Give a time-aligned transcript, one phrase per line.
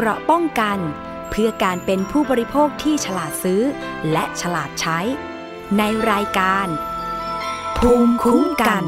[0.00, 0.78] เกราะป้องกัน
[1.30, 3.62] เพื่อการเป็นผู้บริโภคที่ฉลาดซื้อ
[4.12, 4.98] และฉลาดใช้
[5.78, 6.66] ในรายการ
[7.78, 8.84] ภูมิคุ้มกัน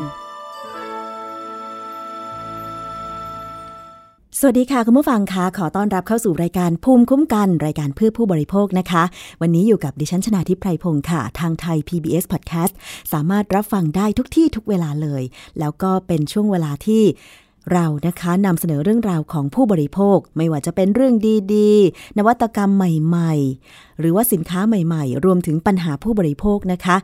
[4.39, 9.03] สวัสดีค่ะ คุณผู้ฟังคะขอต้อนรับเข้าสู่รายการภูมิคุ้มกัน รายการเพื่อผู้บริโภคนะคะ
[9.41, 12.73] วันนี้อยู่กับดิฉันชนาทิพไพรพงศ์ค่ะ ทางไทย PBS Podcast
[13.13, 15.23] สามารถรับฟังได้ทุกที่ทุกเวลาเลย
[15.61, 17.03] แล้วก็เป็นช่วงเวลาที่
[17.73, 21.15] เรานะคะนำเสนอเรื่องราวของผู้บริโภค ไม่ว่าจะเป็นเรื่อง
[21.55, 26.97] ดีๆ นวัตกรรมใหม่ๆ หรือว่าสินค้าใหม่ๆ รวมถึงปัญหาผู้บริโภคนะคะ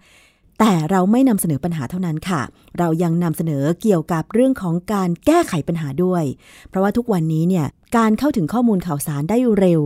[0.58, 2.40] แต่เราไม่นำเสนอปัญหาเท่านั้นค่ะ
[2.78, 6.24] เรายังนำเสนอเกี่ยวกับเรื่องของการแก้ไขปัญหาด้วย
[6.68, 9.82] เพราะว่าทุกวันนี้เนี่ยการเข้าถึงข้อมูลข่าวสารได้เร็ว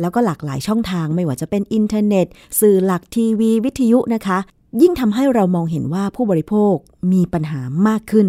[0.00, 2.26] แล้วก็หลากหลายช่องทางไม่ว่าจะเป็นอินเทอร์เน็ต
[2.60, 4.38] สื่อหลักทีวี วิทยุนะคะ
[4.82, 6.74] ยิ่งทำให้เรามองเห็นว่าผู้บริโภค
[7.12, 8.28] มีปัญหามากขึ้น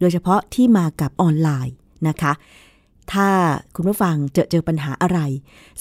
[0.00, 1.74] โดยเฉพาะที่มากับออนไลน์
[2.08, 2.32] นะคะ
[3.12, 3.28] ถ้า
[3.74, 5.18] คุณผู้ฟังเจอเจอปัญหาอะไร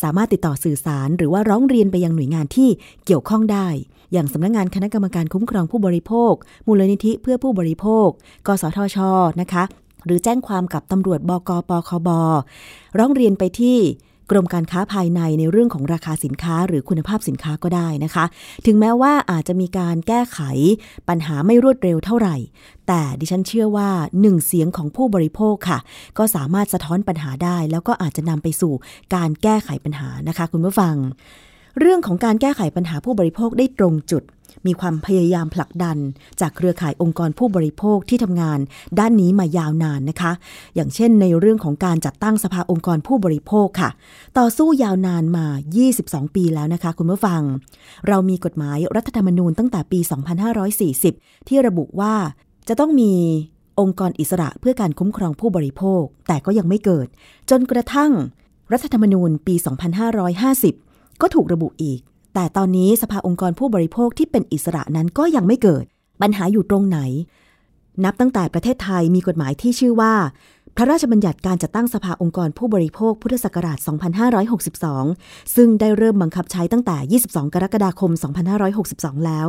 [0.02, 2.70] สามารถติดต่อสื่อสารหรือว่าร้องเรียนไปยังหน่วยงานที่
[3.06, 3.68] เกี่ยวข้องได้
[4.12, 6.34] อย่างสำนักงงานคณะกรรมการคุ้มครองผู้บริโภค
[6.68, 8.08] มูลนิธิเพื่อผู้บริโภค
[8.48, 8.98] กสทช
[9.42, 9.64] นะคะ
[10.06, 12.10] หรือแจ้งความกับตำรวจบกปคบ
[13.00, 13.78] ร้องเรียนไปที่
[14.32, 18.26] กรมการค้าภายในในเรื่องของราคาสินค้าหรือคุณภาพสินค้าก็ได้นะคะ
[18.66, 20.40] ถึงแม้ว่าอาจจะมีการแก้ไข
[21.10, 22.36] ปัญหาไม่รวดเร็วเท่าไหร่
[22.88, 23.90] แต่ดิฉันเชื่อว่า
[24.22, 25.80] หนึ่งเสียงของผู้บริโภคค่ะ
[26.18, 28.74] ก็สามารถสะท้อนปัญหาได้ แล้วก็อาจจะนำไปสู่
[29.16, 30.96] การแก้ไขปัญหานะคะ คุณผู้ฟัง
[31.80, 34.24] เรื่องของการแก้ไขปัญหาผู้บริโภคได้ตรงจุด
[34.66, 35.98] มีความพยายามผลักดัน
[36.42, 38.60] จากเครือข่ายองค์กรผู้บริโภคที่ทำงาน
[39.00, 40.32] ด้านนี้มายาวนานนะคะ
[40.76, 43.90] อย่างเช่นในเรื่องของการจัดตั้งสภาองค์กรผู้บริโภคค่ะ
[44.38, 45.46] ต่อสู้ยาวนานมา
[45.92, 47.42] 22 ปีแล้วนะคะ คุณผู้ฟัง
[48.08, 50.00] เรามีกฎหมายรัฐธรรมนูญตั้งแต่ปี
[50.94, 52.16] 2540 ที่ระบุว่า
[52.68, 53.14] จะต้องมี
[53.80, 57.08] องค์กรอิสระเพื่อการคุ้มครองผู้บริโภค แต่ก็ยังไม่เกิด
[57.50, 58.12] จนกระทั่ง
[58.74, 59.56] รัฐธรรมนูญปี
[60.38, 62.00] 2550 ก็ถูกระบุอีก
[62.34, 65.86] แต่ตอนนี้สภาองค์กรผู้บริโภคที่เป็นอิสระนั้นก็ยังไม่เกิด
[66.22, 67.00] ปัญหาอยู่ตรงไหน
[68.04, 70.14] นับตั้งแต่ประเทศไทยมีกฎหมายที่ชื่อว่า
[70.76, 73.78] พระราชบัญญัติการจัดตั้งสภาองค์กรผู้บริโภคพุทธศักราช
[74.68, 78.12] 2562 ซึ่งได้เริ่มบังคับใช้ตั้งแต่ 22 กรกฎาคม
[78.68, 79.48] 2562 แล้ว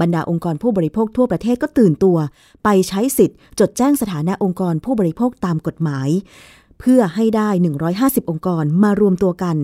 [0.00, 2.18] บรรดาองค์กรผู้บริโภคทั่วประเทศก็ตื่นตัว
[2.64, 6.08] ไปใช้สิทธิ์ จดแจ้งสถานะองค์กรผู้บริโภคตามกฎหมาย
[6.80, 7.48] เพื่อให้ได้
[7.90, 9.56] 150 องค์กรมารวมตัวกัน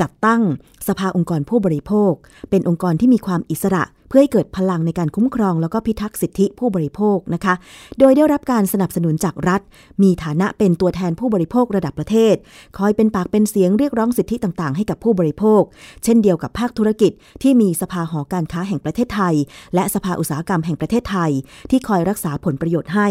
[0.00, 0.42] จัดตั้ง
[0.88, 2.12] สภาองค์กรผู้บริโภค
[2.50, 7.54] เป็นองค์กรที่มีความอิสระ เพื่อให้เกิดพลังในการคุ้มครอง แล้วก็พิทักษ์สิทธิผู้บริโภคนะคะ
[7.98, 9.60] โดยได้รับการสนับสนุนจากรัฐ
[10.02, 12.34] มีฐานะเป็นตัวแทนผู้บริโภคระดับประเทศ
[12.78, 15.62] คอยเป็นปากเป็นเสียงเรียกร้องสิทธิต่างๆ ให้กับผู้บริโภค
[16.04, 17.12] เช่นเดียวกับภาคธุรกิจ
[17.42, 19.34] ที่มีสภาหอการค้าแห่งประเทศไทย
[19.74, 21.30] และสภาอุตสาหกรรมแห่งประเทศไทย
[21.70, 23.08] ที่คอยรักษาผลประโยชน์ให้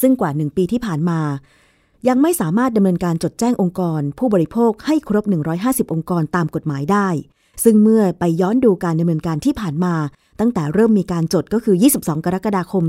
[0.00, 1.20] ซึ่งกว่าหนึ่งปีที่ผ่านมา
[2.08, 5.24] ยังไม่สามารถดำเนินการจดแจ้งองค์กร ผู้บริโภคให้ครบ
[5.58, 7.08] 150 องค์กรตามกฎหมายได้
[7.64, 9.94] ซึ่งเมื่อไปย้อนดูการดำเนินการที่ผ่านมา
[10.40, 12.84] ตั้งแต่เริ่มมีการจดก็คือ 22 กรกฎาคม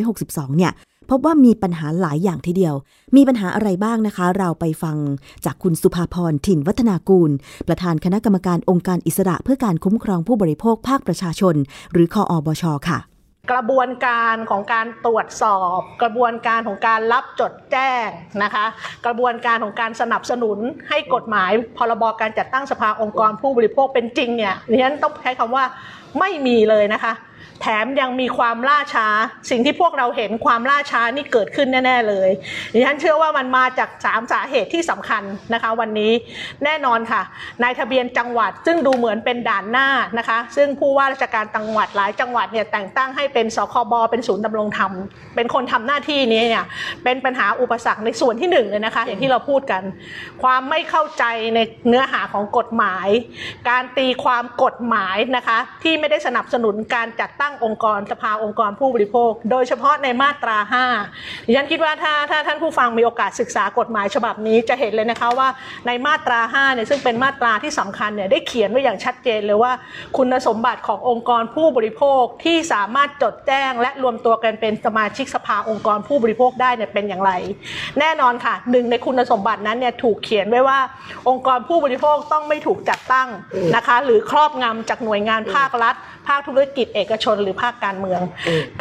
[0.00, 0.72] 2562 เนี่ย
[1.10, 2.74] พบว่ามีปัญหาหลายอย่างทีเดียว
[3.16, 4.96] มีปัญหาอะไรบ้างนะคะ เราไปฟัง
[5.44, 7.30] จากคุณสุภาพรถิ่นวัฒนากูล
[7.68, 11.54] ประธานคณะกรรมการองค์การอิสระเพื่อการคุ้มครองผู้บริโภคภาคประชาชน
[11.92, 12.98] หรือคออบชค่ะ
[13.52, 18.08] กระบวนการของการตรวจสอบ กระบวนการของการรับจดแจ้ง
[18.42, 18.66] นะคะ
[19.06, 25.64] กระบวนการของการสนับสนุนให้กฎหมายพรบการจัดตั้งสภาองค์กรผู้บริโภคเป็นจริงเนี่ยดิฉันต้องใช้คำว่า
[26.20, 27.12] ไม่มีเลยนะคะ
[27.60, 29.06] แถมยังมีความล่าช้า
[29.50, 32.28] สิ่งที่พวกเราเห็นความล่าช้านี่เกิดขึ้นแน่ ๆ เลย
[32.72, 35.22] ดิฉันเชื่อว่ามันมาจากสามสาเหตุที่สำคัญ
[35.54, 36.12] นะคะ วันนี้
[36.64, 37.22] แน่นอนค่ะ
[37.62, 39.88] นายทะเบียนจังหวัดซึ่งดูเหมือนเป็นด่านหน้า
[40.18, 44.92] นะคะ ซึ่งผู้ว่าราชการจังหวัดหลายจังหวัดเนี่ยแต่งตั้งให้เป็นสคบเป็นศูนย์ดำรงธรรม
[45.34, 46.64] เป็นคนทำหน้าที่นี้เนี่ย
[47.04, 49.82] เป็นปัญหาอุปสรรคในส่วนที่หนึ่งเลยนะคะ อย่างที่เราพูดกัน
[50.42, 53.08] ความไม่เข้าใจในเนื้อหาของกฎหมาย
[53.68, 60.56] การตีความกฎหมายนะคะ ที่ไม่ได้สนับสนุนการจัดตั้งองค์กรสภาองค์กรผู้บริโภค โดยเฉพาะในมาตรา
[61.02, 65.48] 5 ดิฉันคิดว่าถ้าถ้าท่านผู้ฟังมีโอกาสศึกษากฎหมายฉบับนี้จะเห็นเลยนะคะว่า
[65.86, 69.72] ในมาตรา 5 เนี่ยซึ่งเป็นมาตราที่สำคัญเนี่ยได้เขียนไว้อย่างชัดเจนเลยว่า
[70.16, 77.32] คุณสมบัติขององค์กรผู้บริโภคที่สามารถจดแจ้ง และรวมตัวกันเป็นสมาชิกสภาองค์กรผู้บริโภคได้เนี่ยเป็นอย่างไร
[77.98, 80.78] แน่นอนค่ะหนึ่งในคุณสมบัตินั้นเนี่ยถูกเขียนไว้ว่า
[81.28, 83.28] องค์กรผู้บริโภคต้องไม่ถูกจัดตั้ง
[83.76, 85.94] นะคะ หรือครอบงำจากหน่วยงานภาครัฐ
[86.28, 88.20] ภาคธุรกิจเอกชนหรือภาคการเมือง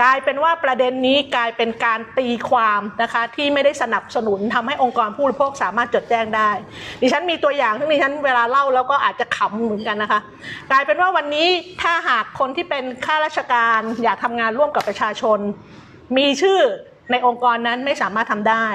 [0.02, 6.52] กลายเป็นว่าประเด็นนี้กลายเป็นการตีความนะคะที่ไม่ได้สนับสนุนทำให้องค์กรผู้บริโภคสามารถจดแจ้งได้
[7.02, 10.20] ดิฉันมีตัวอย่างที่ดิฉันเวลาเล่าแล้วก็อาจจะขำเหมือนกันนะคะ
[10.72, 11.48] กลายเป็นว่าวันนี้
[11.82, 15.40] ถ้าหากคนที่เป็นข้าราชการอยากทำงานร่วมกับประชาชน
[16.18, 16.60] มีชื่อ
[17.14, 18.66] ในองค์กรนั้นไม่สามารถทำได้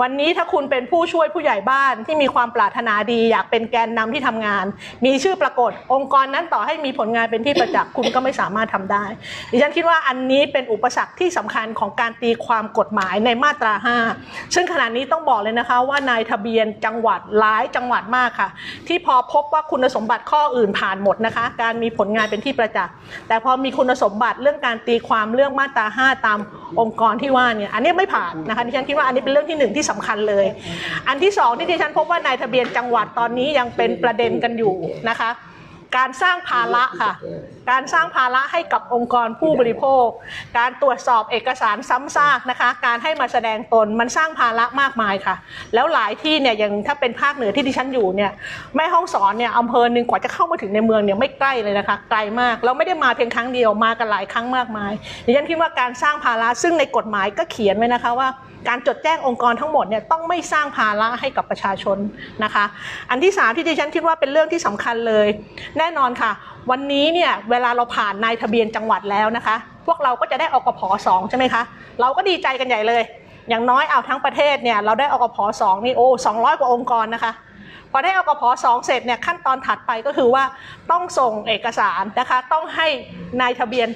[0.00, 4.64] วันนี้ถ้าคุณเป็นผู้ช่วยผู้ใหญ่บ้านที่มีความปรารถนาดี อยากเป็นแกนนำที่ทำงาน
[5.04, 9.04] มีชื่อปรากฏ องค์กรนั้นต่อให้มีผลงานเป็นที่ประจักษ์คุณก็ไม่สามารถทำได้
[9.50, 13.74] ดิฉันคิดว่าอันนี้เป็นอุปสรรคที่สำคัญของการตีความกฎหมายในมาตรา
[14.14, 18.48] 5 ซึ่งขณะนี้ต้องบอกเลยนะคะว่านายทะเบียนจังหวัดหลายจังหวัดมากค่ะ
[18.88, 22.94] ที่พอพบว่าคุณสมบัติข้ออื่นผ่านหมดนะคะ การมีผลงานเป็นที่ประจักษ์
[23.28, 26.38] แต่พอมีคุณสมบัติเรื่องการตีความเรื่องมาตรา 5 ตาม
[26.80, 30.46] องค์กรที่ว่าเนี่ยอันนี้ไม่ผ่านนะคะดิฉันคิดว่าอันนี้เป็นเรื่องที่หนึ่งที่สำคัญเลย
[31.08, 34.74] อันที่สองที่ดิฉันพบว่านายทะเบียนจังหวัดตอนนี้ยังเป็นประเด็นกันอยู่
[35.08, 35.30] นะคะ
[35.96, 37.12] การสร้างภาระค่ะ
[37.70, 40.06] การสร้างภาระให้กับองค์กรผู้บริโภค
[40.58, 45.34] การตรวจสอบเอกสารซ้ำซากนะคะ การให้มาแสดงตนมันสร้างภาระมากมายค่ะ
[45.74, 48.32] แล้วหลายที่เนี่ยอย่างถ้าเป็นภาคเหนือที่ดิฉันอยู่เนี่ย
[48.76, 54.92] แม่ห้องสอนเนี่ยอำเภอหนึ่งกว่าจะเข้ามาถึงในเมืองเนี่ยไม่ใกล้เลยนะคะไกลมากเราไม่ได้มาเพียงครั้งเดียวมากันหลายครั้งมากมาย
[55.26, 58.28] ดิฉันคิดว่าการสร้างภาระซึ่งในกฎหมายก็เขียนไว้นะคะว่า
[58.68, 61.98] การจดแจ้งองค์กรทั้งหมดเนี่ยต้องไม่สร้างภาระให้กับประชาชน
[62.44, 62.64] นะคะ
[63.10, 65.26] อันที่สามที่ดิฉันคิดว่าเป็นเรื่องที่สำคัญเลย
[65.78, 66.30] แน่นอนค่ะ
[66.70, 71.62] วันนี้เนี่ยเวลาเราผ่านนายทะเบียนจังหวัดแล้วนะคะ พวกเราก็จะได้อกพสองใช่ไหมคะ
[72.00, 73.02] เราก็ดีใจกันใหญ่เลย
[73.48, 77.32] อย่างน้อยเอาทั้งประเทศเนี่ยเราได้อกพสองนี่โอ้สองร้อยกว่าองค์กรนะคะ
[77.92, 80.44] พอได้อกพสองเสร็จเนี่ยขั้นตอนถัดไปก็คือว่า
[80.90, 82.88] ต้องส่งเอกสารนะคะ ต้องให้
[83.40, 83.88] นายทะเบียน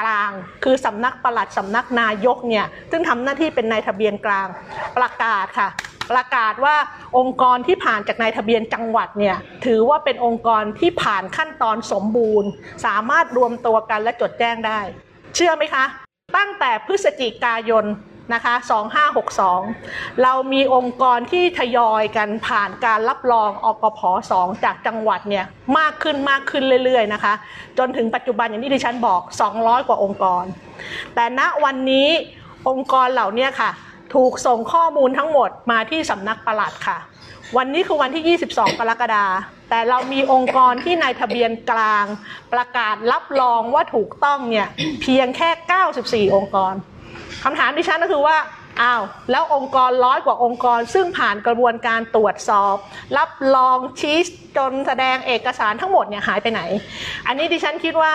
[0.00, 0.30] กลาง
[0.64, 4.48] คือสำนักปลัดสำนักนายกเนี่ยซึ่งทำหน้าที่เป็นนายทะเบียนกลาง
[4.96, 5.68] ประกาศค่ะ
[6.12, 6.76] ประกาศว่า
[7.18, 12.48] องค์กรที่ผ่านจากนายทะเบียนจังหวัดเนี่ยถือว่าเป็นองค์กรที่ผ่านขั้นตอนสมบูรณ์
[12.86, 14.80] สามารถรวมตัวกันและจดแจ้งได้
[15.34, 15.84] เชื่อไหมคะ
[16.36, 17.84] ตั้งแต่พฤศจิกายน
[18.32, 18.54] นะคะ
[19.38, 24.00] 2562 เรามีองค์กรที่ทยอยกันผ่านการรับรองอกพ
[24.32, 25.44] 2จากจังหวัดเนี่ย
[25.78, 27.34] มากขึ้นมากขึ้นเรื่อยๆนะคะ
[27.78, 29.20] จนถึงปัจจุบันอย่างที่ดิฉันบอก
[29.54, 30.44] 200 กว่าองค์กร
[31.14, 32.08] แต่ณวันนี้
[32.68, 33.70] องค์กรเหล่านี้ค่ะ
[34.14, 36.98] ถูกส่งข้อมูลทั้งหมดมาที่สำนักปลัดค่ะ
[37.56, 42.04] วันนี้คือวันที่ 22 กรกฎาคมแต่เรามีองค์กรที่ในทะเบียนกลาง
[42.52, 44.66] ประกาศรับรองว่าถูกต้องเนี่ย
[45.02, 45.50] เพียงแค่
[46.28, 46.74] 94 องค์กร
[47.44, 48.36] คำถามดิฉันก็คือว่า
[48.82, 52.76] อ้าวแล้วองค์กรร้อยกว่าองค์กร ซึ่งผ่านกระบวนการตรวจสอบ
[53.18, 54.18] รับรองชี้
[54.56, 56.62] จนแสดงเอกสารทั้งหมดเนี่ยหายไปไหน
[57.26, 58.12] อันนี้ดิฉันคิดว่า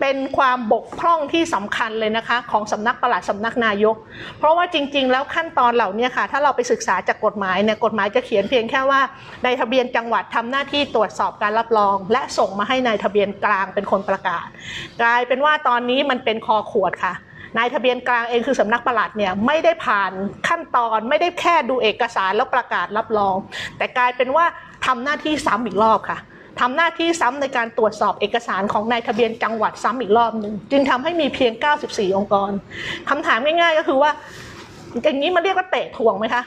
[0.00, 3.96] เป็นความบกพร่องที่สำคัญเลยนะคะของสำนักปลัดสำนักนายก
[4.38, 9.00] เพราะว่าจริง ๆ แล้วขั้นตอนเหล่านี้ค่ะ ถ้าเราไปศึกษาจากกฎหมายเนี่ยกฎหมายจะเขียนเพียงแค่ว่า
[9.44, 14.46] ในทะเบียนจังหวัดทำหน้าที่ตรวจสอบการรับรอง และส่งมาให้ในายทะเบียนกลางเป็นคนประกาศ
[15.02, 17.14] กลายเป็นว่าตอนนี้มันเป็นคอขวดค่ะ
[17.58, 20.12] นายทะเบียนกลางเองคือสำนักปลัดเนี่ยไม่ได้ผ่าน
[20.48, 23.36] ขั้นตอนไม่ได้แค่ดูเอกสารแล้วประกาศรับรอง
[23.78, 24.44] แต่กลายเป็นว่า
[24.86, 26.18] ทำหน้าที่ซ้ำอีกรอบค่ะ
[26.60, 31.52] ทำหน้าที่ซ้ำในการตรวจสอบเอกสารของนายทะเบียนจังหวัดซ้ำอีกรอบหนึ่งจึงทำให้มีเพียง
[31.84, 32.50] 94 องค์กร
[33.08, 34.10] คำถามง่ายๆ ก็คือว่า
[35.02, 36.42] อย่างนี้มันเรียกว่าเตะถ่วงไหมคะ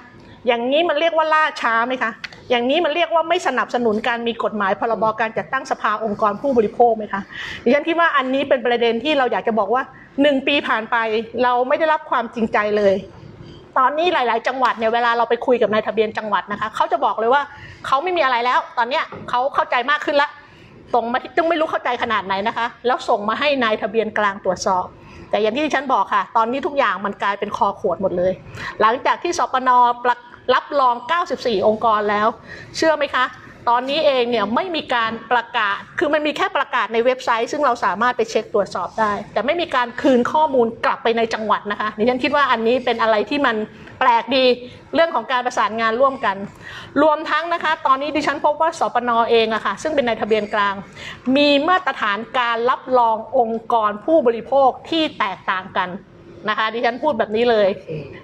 [0.48, 2.12] อย่างนี้มันเรียกว่าล่าช้าไหมคะ
[2.50, 7.22] อย่างนี้มันเรียกว่าไม่สนับสนุนการมีกฎหมายพรบการจัดตั้งสภาองค์กรผู้บริโภคไหมคะ
[7.64, 9.84] ดิฉันคิดว่าอันนี้เป็นประเด็นที่เราอยากจะบอกว่า
[10.22, 10.98] หนึ่งปีผ่านไป
[11.44, 12.96] เราไม่ได้รับความจริงใจเลย
[13.78, 17.42] ตอนนี้หลาย ๆ จังหวัดเนี่ยเวลาเราไปคุยกับนายทะเบียนจังหวัดนะคะเขาจะบอกเลยว่า
[17.86, 20.30] เขาไม่มีอะไรแล้ว ตอนเนี้ยเขาเข้าใจมากขึ้นละ
[20.94, 24.86] ส่งมาที่จึงไม่รู้เข้าใจขนาดไหนนะคะ แล้วส่งมาให้นายทะเบียนกลางตรวจสอบ
[25.30, 28.32] แต่อย่างที่ดิฉันบอกค่ะ ตอนนี้ทุกอย่างมันกลายเป็นคอขวดหมดเลย
[28.82, 29.70] หลังจากที่สปน
[30.04, 30.16] ประ
[30.54, 30.96] รับรอง
[31.32, 32.28] 94 องค์กรแล้ว
[32.76, 33.26] เชื่อไหมคะ
[33.70, 43.56] ตอนนี้เองเนี่ยไม่มีการประกาศ คือมันมีแค่ประกาศในเว็บไซต์ ซึ่งเราสามารถไปเช็คตรวจสอบได้ แต่ไม่มีการคืนข้อมูลกลับไปในจังหวัดนะคะดิฉันคิดว่าอันนี้เป็นอะไรที่มัน
[44.00, 44.46] แปลกดี
[44.96, 46.36] เรื่องของการประสานงานร่วมกัน
[47.02, 50.76] รวมทั้งนะคะ ตอนนี้ดิฉันพบว่าสปนเองอะค่ะ ซึ่งเป็นนายทะเบียนกลาง
[51.36, 55.90] มีมาตรฐานการรับรององค์กรผู้บริโภคที่แตกต่างกัน
[56.48, 57.68] นะคะดิฉันพูดแบบนี้เลย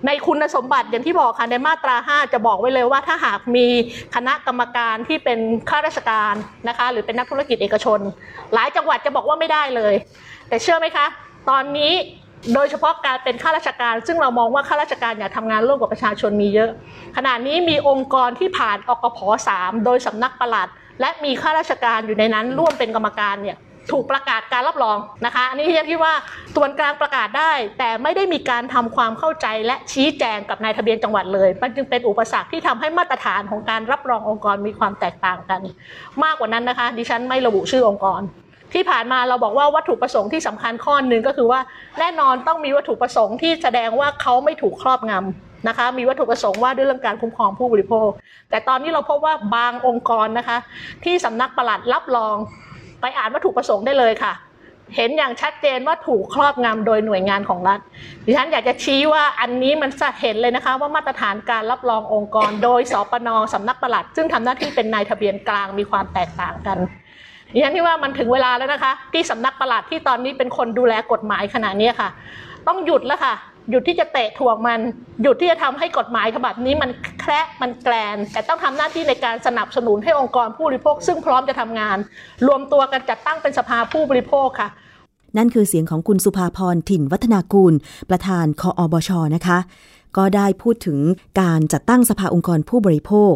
[0.05, 3.67] ในคุณสมบัติอย่างที่บอกค่ะในมาตรา 5 จะบอกไว้เลยว่าถ้าหากมี
[4.15, 6.33] คณะกรรมการที่เป็นข้าราชการ
[6.67, 7.99] นะคะหรือเป็นนักธุรกิจเอกชน
[8.53, 9.93] หลายจังหวัดจะบอกว่าไม่ได้เลย
[10.49, 11.05] แต่เชื่อไหมคะ
[11.49, 11.93] ตอนนี้
[12.53, 16.69] โดยเฉพาะการเป็นข้าราชการ ซึ่งเรามองว่าข้าราชการอยากทำงานร่วมกับประชาชนมีเยอะ
[17.17, 19.19] ขณะนี้มีองค์กรที่ผ่านอกพ
[19.51, 20.69] 3โดยสำนักปลัด
[21.01, 23.57] และมีข้าราชการอยู่ในนั้นร่วมเป็นกรรมการเนี่ย
[23.91, 26.13] ถูกประกาศการรับรองนะคะอันนี้ที่ฉันคิดว่า
[26.55, 35.61] ส่วนกลางประกาศได้ แต่ไม่ได้มีการทำความเข้าใจและชี้แจงกับนายทะเบียนจังหวัดเลย มันจึงเป็นอุปสรรคที่ทำให้มาตรฐานของการรับรององค์กรมีความแตกต่างกัน
[36.23, 38.21] มากกว่านั้นนะคะ ดิฉันไม่ระบุชื่อองค์กร
[38.73, 41.59] ที่ผ่านมาเราบอกว่าวัตถุประสงค์ที่สำคัญข้อหนึ่งก็คือว่า
[41.99, 48.09] แน่นอนต้องมีวัตถุประสงค์ที่แสดงว่าเขาไม่ถูกครอบงำนะคะ มีวัตถุประสงค์ว่าด้วยเรื่องการคุ้มครองผู้บริโภค
[48.49, 50.57] แต่ตอนนี้เราพบว่าบางองค์กรนะคะ
[51.03, 52.35] ที่สำนักปลัดรับรอง
[53.01, 54.33] ไปอ่านวัตถุประสงค์ได้เลยค่ะ
[54.95, 57.79] เห็นอย่างชัดเจนว่าถูกครอบงำโดยหน่วยงานของรัฐ
[58.25, 66.77] ดิฉันอยากจะชี้ว่าอันนี้มันจะเห็นเลยนะคะ ว่ามาตรฐานการรับรององค์กร โดยสปนสำนักปลัด ซึ่งทำหน้าที่เป็นนายทะเบียนกลางมีความแตกต่างกัน
[67.53, 72.09] ดิฉันที่ว่ามันถึงเวลาแล้วนะคะ ที่สำนักปลัดที่ตอนนี้เป็นคนดูแลกฎหมายขณะนี้ค่ะ
[72.67, 73.33] ต้องหยุดแล้วค่ะ
[73.69, 74.79] หยุดที่จะเตะถ่วงมัน
[75.21, 81.97] หยุดที่จะทำให้กฎหมายฉบับนี้มันแคระมันแกลน แต่ต้องทำหน้าที่ในการสนับสนุนให้องค์กรผู้บริโภค ซึ่งพร้อมจะทำงาน
[82.47, 84.69] รวมตัวกันจัดตั้งเป็นสภาผู้บริโภคค่ะ
[85.37, 87.73] นั่นคือเสียงของคุณสุภาพรถิ่นวัฒนากูล
[88.09, 89.59] ประธานคออบชนะคะ
[90.17, 90.97] ก็ได้พูดถึง
[91.41, 93.33] การจัดตั้งสภาองค์กรผู้บริโภค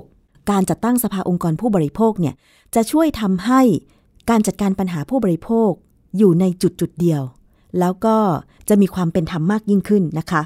[0.52, 2.36] การจัดตั้งสภาองค์กรผู้บริโภคเนี่ย
[2.76, 3.62] จะช่วยทำให้
[4.30, 5.70] การจัดการปัญหาผู้บริโภค
[6.18, 7.22] อยู่ในจุดจุดเดียว
[7.80, 8.18] แล้วก็
[8.70, 10.42] จะมีความเป็นธรรมมากยิ่งขึ้นนะคะ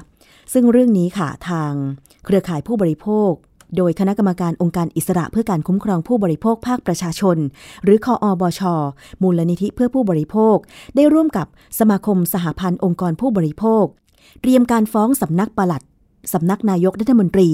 [0.52, 1.72] ซึ่งเรื่องนี้ค่ะทาง
[2.24, 3.30] เครือข่ายผู้บริโภค
[3.76, 7.36] โดยคณะกรรมการองค์การอิสระเพื่อการคุ้มครองผู้บริโภคภาคประชาชน
[7.84, 8.60] หรือคออบช
[9.22, 10.56] มูลนิธิเพื่อผู้บริโภค
[10.96, 11.46] ได้ร่วมกับ
[11.78, 13.84] สมาคมสหพันธ์องค์กรผู้บริโภค
[14.40, 15.82] เตรียมการฟ้องสำนักปลัด
[16.32, 17.50] สำนักนายกรัฐมนตรี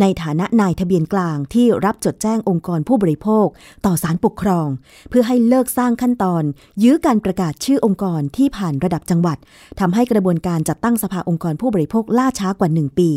[0.00, 3.46] ในฐานะนายทะเบียนกลางที่รับจดแจ้งองค์กรผู้บริโภค
[3.86, 4.68] ต่อศาลปกครอง
[5.08, 6.42] เพื่อให้เลิกสร้างขั้นตอน
[6.82, 9.38] ยื้อการประกาศชื่อองค์กรที่ผ่านระดับจังหวัด
[9.80, 13.10] ทำให้กระบวนการจัดตั้งสภาองค์กรผู้บริโภคล่าช้ากว่า 1 ปี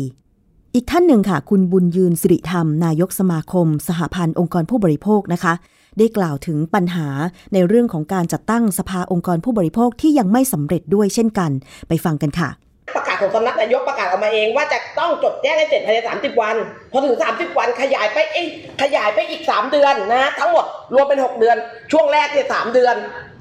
[0.74, 5.54] อีกท่านหนึ่งค่ะ คุณบุญยืนสิริธรรม นายกสมาคม สหพันธ์องค์กรผู้บริโภคนะคะ
[5.98, 7.08] ได้กล่าวถึงปัญหา
[7.52, 11.50] ในเรื่องของการจัดตั้งสภาองค์กรผู้บริโภคที่ยังไม่สำเร็จด้วยเช่นกัน
[11.88, 12.50] ไปฟังกันค่ะ
[12.94, 16.56] ประกาศของสำนักนายกประกาศออกมาเองว่าจะต้องจดแจ้งให้เสร็จภายใน30 วัน
[16.92, 18.44] พอถึง 30 วันขยายไปเอ้
[18.82, 20.64] ขยายไปอีก 3 เดือนนะทั้งหมด
[20.94, 21.56] รวมเป็น 6 เดือน
[21.92, 22.94] ช่วงแรกเนี่ยสเดือน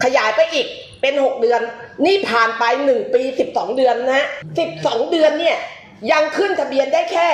[0.04, 0.68] ขยายไปอีก
[1.02, 1.62] เป็น 6 เดือน
[2.06, 4.28] นี่ผ่านไป 1 ปี 12 เดือนนะฮะ
[4.68, 5.58] 12 เดือนเนี่ย
[6.12, 7.28] ยังขึ้นทะเบียนได้แค่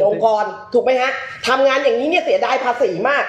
[0.00, 1.10] 94 องค์กร ถูกไหมฮะ
[1.48, 3.24] ทำงานอย่างนี้เนี่ยเสียดายภาษีมาก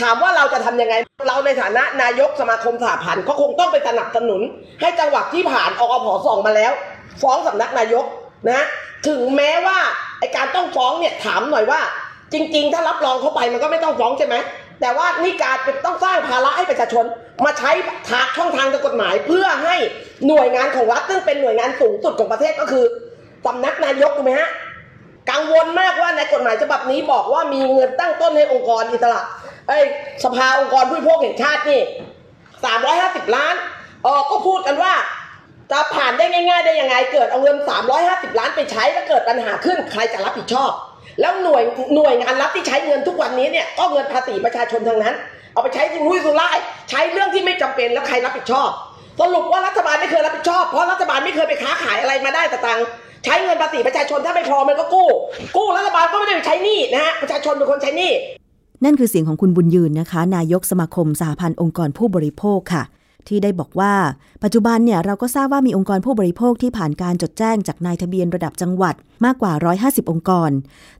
[0.00, 0.94] ถามว่าเราจะทำยังไง
[1.28, 4.40] เราในฐานะนายกสมาคมสหพันธ์ก็คงต้องไปสนับสนุน
[4.80, 6.72] ให้จังหวัดที่ผ่านออพส่งมาแล้ว
[7.20, 8.04] ฟ้องสำนักนายก
[8.50, 8.66] นะ
[9.08, 9.78] ถึงแม้ว่า
[10.18, 11.80] ไอการต้องฟ้องเนี่ยถามหน่อยว่า
[12.32, 14.36] จริง ๆ ถ้ารับรองเข้าไปมันก็ไม่ต้องฟ้องใช่ไหม
[14.80, 17.04] แต่ว่านี่การต้องสร้างภาระให้ประชาชน
[17.44, 17.70] มาใช้
[18.10, 19.76] ทางช่องทางทางกฎหมาย เพื่อให้
[20.26, 22.84] หน่วยงานของรัฐซึ่งเป็นหน่วยงานสูงสุดของประเทศก็คือ
[23.46, 24.50] สำนักนายกถูกไหมฮะ
[25.30, 29.22] กังวลมากว่าในกฎหมายฉบับนี้บอกว่ามีเงินตั้งต้นให้องค์กรอิสระ
[29.68, 29.78] เอ้
[30.24, 31.80] สภาองค์กรผู้บริโภคแห่งชาตินี่
[32.64, 33.54] สามร้อยห้าสิบล้าน
[34.06, 34.92] ออก็พูดกันว่า
[35.72, 37.56] จะผ่านได้ง่าย ๆ ได้ยังไง เกิดเอาเงิน
[37.98, 40.72] 350 ล้านไปใช้แล้วเกิดปัญหาขึ้นใครจะรับผิดชอบ
[41.20, 41.62] แล้วหน่วย
[41.94, 45.14] หน่วยงานรัฐที่ใช้เงินทุกวันนี้เนี่ยก็เงินภาษีประชาชนทั้งนั้น
[45.52, 46.58] เอาไปใช้สุรุ่ยสุร่าย
[46.90, 48.70] ใช้เรื่องที่ไม่จำเป็นแล้วใครรับผิดชอบ
[49.20, 52.80] สรุปว่ารัฐบาลไม่เคยรับผิดชอบเพราะรัฐบาลไม่เคยไปค้าขายอะไรมาได้แต่ตัง
[53.24, 55.08] ใช้เงินภาษีประชาชนถ้าไม่พอมันก็กู้
[55.56, 58.10] กู้รัฐบาลก็ไม่ได้ไปใช้หนี้นะฮะประชาชนเป็นคนใช้หนี้
[58.84, 62.82] นั่นคือเสียงของคุณบุญยืนนะคะ นายกสมาคมสหพันธ์องค์กรผู้บริโภคค่ะ
[63.28, 63.94] ที่ได้บอกว่า
[64.42, 69.52] ปัจจุบันเนี่ยเราก็ทราบว่ามีองค์กรผู้บริโภคที่ผ่านการจดแจ้งจากนายทะเบียนระดับจังหวัดมากกว่า
[69.82, 70.50] 150 องค์กร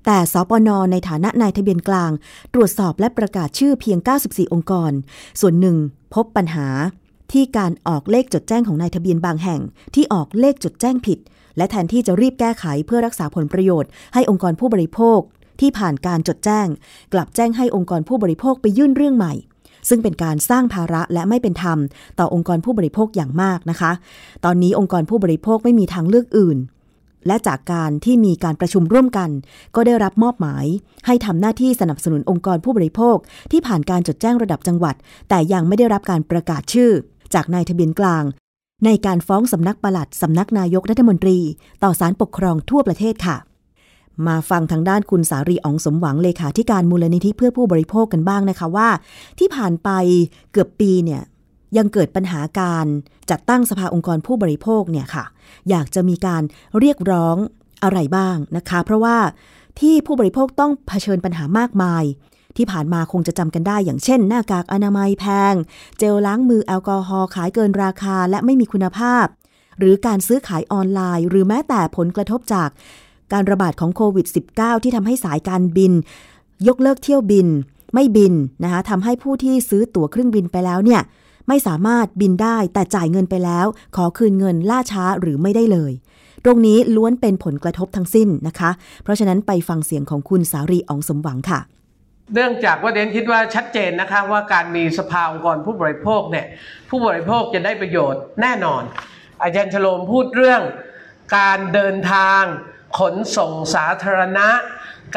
[0.07, 2.11] แต่สปนในฐานะนายทะเบียนกลาง
[2.55, 4.93] ตรวจสอบและประกาศชื่อเพียง 94 องค์กร
[5.41, 5.77] ส่วนหนึ่ง
[6.15, 6.69] พบปัญหา
[7.33, 9.61] ที่การออกเลขจดแจ้งของนายทะเบียนบางแห่ง
[9.95, 11.19] ที่ออกเลขจดแจ้งผิด
[11.57, 15.21] และแทนที่จะรีบแก้ไขเพื่อรักษาผลประโยชน์ให้องค์กรผู้บริโภค
[15.61, 16.67] ที่ผ่านการจดแจ้ง
[17.13, 19.35] กลับแจ้งให้องค์กรผู้บริโภคไปยื่นเรื่องใหม่
[19.89, 21.79] ซึ่งเป็นการสร้างภาระและไม่เป็นธรรม
[22.19, 23.93] ต่อองค์กรผู้บริโภคอย่างมากนะคะ
[24.45, 26.59] ตอนนี้องค์กรผู้บริโภคไม่มีทางเลือกอื่น
[27.27, 29.31] และจากการที่มีการประชุมร่วมกัน
[29.75, 30.67] ก็ได้รับมอบหมาย
[31.07, 33.17] ให้ทำหน้าที่สนับสนุนองค์กรผู้บริโภค
[33.53, 34.95] ที่ผ่านการจดแจ้งระดับจังหวัด
[35.29, 36.91] แต่ยังไม่ได้รับการประกาศชื่อ
[37.35, 38.25] จากนายทะเบียนกลาง
[38.85, 41.39] ในการฟ้องสำนักปลัดสำนักนายกรัฐมนตรี
[41.83, 43.37] ต่อศาลปกครองทั่วประเทศค่ะ
[44.27, 48.89] มาฟังทางด้านคุณสารีอองสมหวังเลขาธิการมูลนิธิเพื่อผู้บริโภคกันบ้างนะคะว่า
[49.39, 49.89] ที่ผ่านไป
[50.53, 51.23] เกือบปีเนี่ย
[51.77, 52.87] ยังเกิดปัญหาการ
[53.31, 55.25] จัดตั้งสภาองค์กรผู้บริโภคเนี่ยค่ะ
[55.71, 56.43] อยากจะมีการ
[56.79, 57.37] เรียกร้อง
[57.83, 59.17] อะไรบ้างนะคะ เพราะว่า
[59.81, 62.05] ที่ผู้บริโภคต้องเผชิญปัญหามากมาย
[62.57, 65.55] ที่ผ่านมาคงจะจำกันได้ อย่างเช่น หน้ากากอนามัยแพง
[65.99, 69.27] เจลล้างมือแอลกอฮอล์ขายเกินราคาและไม่มีคุณภาพ
[69.79, 72.69] หรือการซื้อขายออนไลน์ หรือแม้แต่ผลกระทบจาก
[73.33, 75.93] การระบาดของโควิด -19 ที่ทำให้สายการบิน
[76.69, 77.49] ยกเลิกเที่ยวบิน
[77.95, 78.35] ไม่บิน
[78.65, 81.01] นะคะทำให้ผู้ที่ซื้อตั๋วเครื่องบินไปแล้วเนี่ย
[81.49, 85.93] ไม่สามารถบินได้แต่จ่ายเงินไปแล้ว ขอคืนเงินล่าช้าหรือไม่ได้เลย
[86.45, 88.71] ตรงนี้ล้วนเป็นผลกระทบทั้งสิ้นนะคะ
[89.03, 91.61] เพราะฉะนั้นไปฟังเสียงของคุณสารีอองสมหวังค่ะ
[92.35, 96.47] เนื่องจากว่าเดนคิดว่าชัดเจนนะคะว่าการมีสภาองค์กรผู้บริโภคเนี่ย
[96.91, 98.83] ผู้บริโภคจะได้ประโยชน์แน่นอน
[99.43, 100.63] อาจารย์ชโลมพูดเรื่อง
[101.37, 102.43] การเดินทาง
[102.99, 104.49] ขนส่งสาธารณะ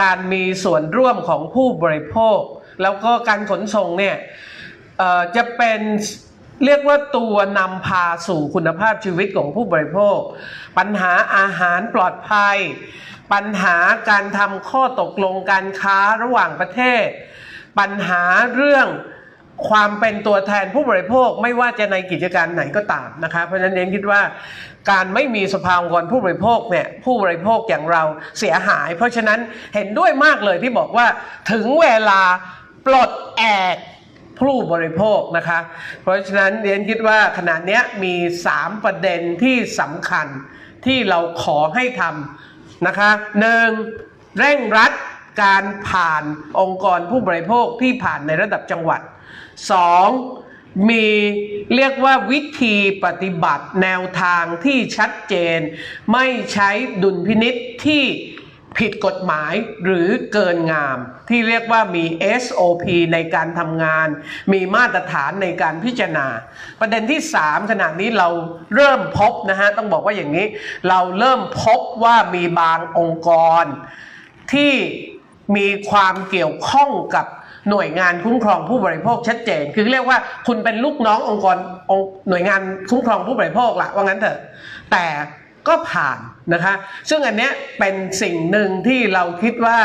[0.02, 2.40] การมีส่วนร่วมของผู้บริโภค
[2.82, 4.16] แล้วก็การขนส่งเนี่ย
[5.36, 5.80] จะเป็น
[6.66, 10.18] เรียกว่าตัวนำพาสู่คุณภาพชีวิตของผู้บริโภค
[10.78, 12.58] ปัญหาอาหารปลอดภัย
[13.34, 13.78] ปัญหา
[14.10, 17.06] การทำข้อตกลงการค้าระหว่างประเทศ
[17.80, 18.24] ปัญหา
[18.56, 18.88] เรื่อง
[19.70, 24.22] ความเป็นตัวแทนผู้บริโภคไม่ว่าจะในกิจการไหนก็ตามนะคะเพราะฉะนั้นเองคิดว่า
[24.90, 28.04] การไม่มีสภาองค์กรผู้บริโภคเนี่ยผู้บริโภคอย่างเรา
[28.40, 29.40] เสียหาย เพราะฉะนั้น
[29.76, 31.08] เห็นด้วยมากเลยที่บอกว่า
[31.52, 32.22] ถึงเวลา
[32.86, 33.44] ปลดแอ
[33.76, 33.78] ก
[34.40, 35.60] ผู้บริโภคนะคะ
[36.02, 38.16] เพราะฉะนั้นเรียนคิดว่าขณะนี้มี
[38.52, 40.28] 3 ประเด็นที่สำคัญ
[40.86, 43.70] ที่เราขอให้ทำนะคะหนึ่ง
[44.40, 44.92] เร่งรัด
[45.44, 46.24] การผ่าน
[46.60, 49.02] องค์กรผู้บริโภคที่ผ่านในระดับจังหวัด
[49.76, 50.45] 2.
[50.90, 51.08] มี
[51.76, 55.60] เรียกว่าวิธีปฏิบัติแนวทางที่ชัดเจน
[56.14, 56.70] ไม่ใช้
[57.04, 57.56] ดุลพินิษ
[57.86, 58.04] ที่
[58.78, 59.54] ผิดกฎหมาย
[59.86, 60.98] หรือเกินงาม
[61.30, 62.04] ที่เรียกว่ามี
[62.42, 64.08] SOP ในการทำงาน
[64.54, 66.28] มีมาตรฐานในการพิจารณา
[66.80, 68.30] ประเด็นที่ 3 ขณะนี้เรา
[68.76, 70.48] เริ่มพบนะฮะ ต้องบอกว่าอย่างนี้
[70.90, 73.30] เราเริ่มพบว่ามีบางองค์ก
[73.62, 73.64] ร
[74.54, 74.74] ที่
[75.58, 77.26] มีความเกี่ยวข้องกับ
[77.70, 80.18] หน่วยงานคุ้มครองผู้บริโภคชัดเจน คือเรียกว่า
[80.48, 81.58] คุณเป็นลูกน้ององค์กร
[81.90, 84.40] องหน่วยงานคุ้มครองผู้บริโภคละว่างั้นเถอะ
[84.92, 85.06] แต่
[85.68, 86.18] ก็ผ่าน
[86.54, 86.74] นะคะ
[87.10, 89.78] ซึ่งอันเนี้ยเป็นสิ่งหนึ่งที่เราคิดว่า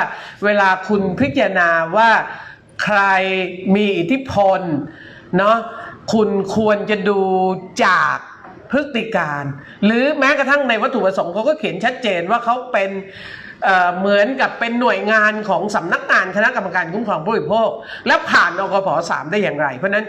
[0.44, 2.10] เวลาคุณพิจารณาว่า
[2.84, 3.00] ใคร
[3.74, 4.60] มีอิทธิพล
[5.38, 5.56] เนาะ
[6.12, 7.20] คุณควรจะดู
[7.84, 8.16] จาก
[8.70, 9.42] พฤติการ
[9.84, 12.90] หรือแม้กระทั่งในวัตถุประสงค์เขาก็เขียนชัดเจนว่าเขาเป็น
[13.98, 17.70] เหมือนกับเป็นหน่วยงานของสำนักงานคณะกรรมการคุ้มครองผู้บริโภค
[18.06, 20.06] และผ่านอกพสามได้อย่างไร เพราะนั้น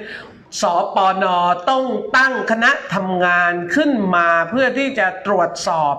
[0.62, 0.64] ส
[0.96, 1.26] ปน
[1.70, 1.86] ต้อง
[2.18, 5.96] ตั้งคณะทำงานขึ้นมาเพื่อที่จะตรวจสอบ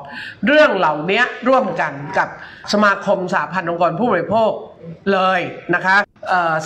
[0.47, 2.28] เรื่องเหล่านี้ร่วมกันกับ
[2.73, 4.50] สมาคมสาพันธ์องค์กรผู้บริโภค
[5.12, 5.40] เลย
[5.75, 5.97] นะคะ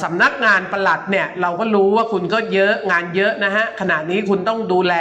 [0.03, 4.95] สำนักงานประหลัดเนี่ยเราก็รู้ว่าคุณก็เยอะงานเยอะนะฮะขณะนี้คุณต้องดูแล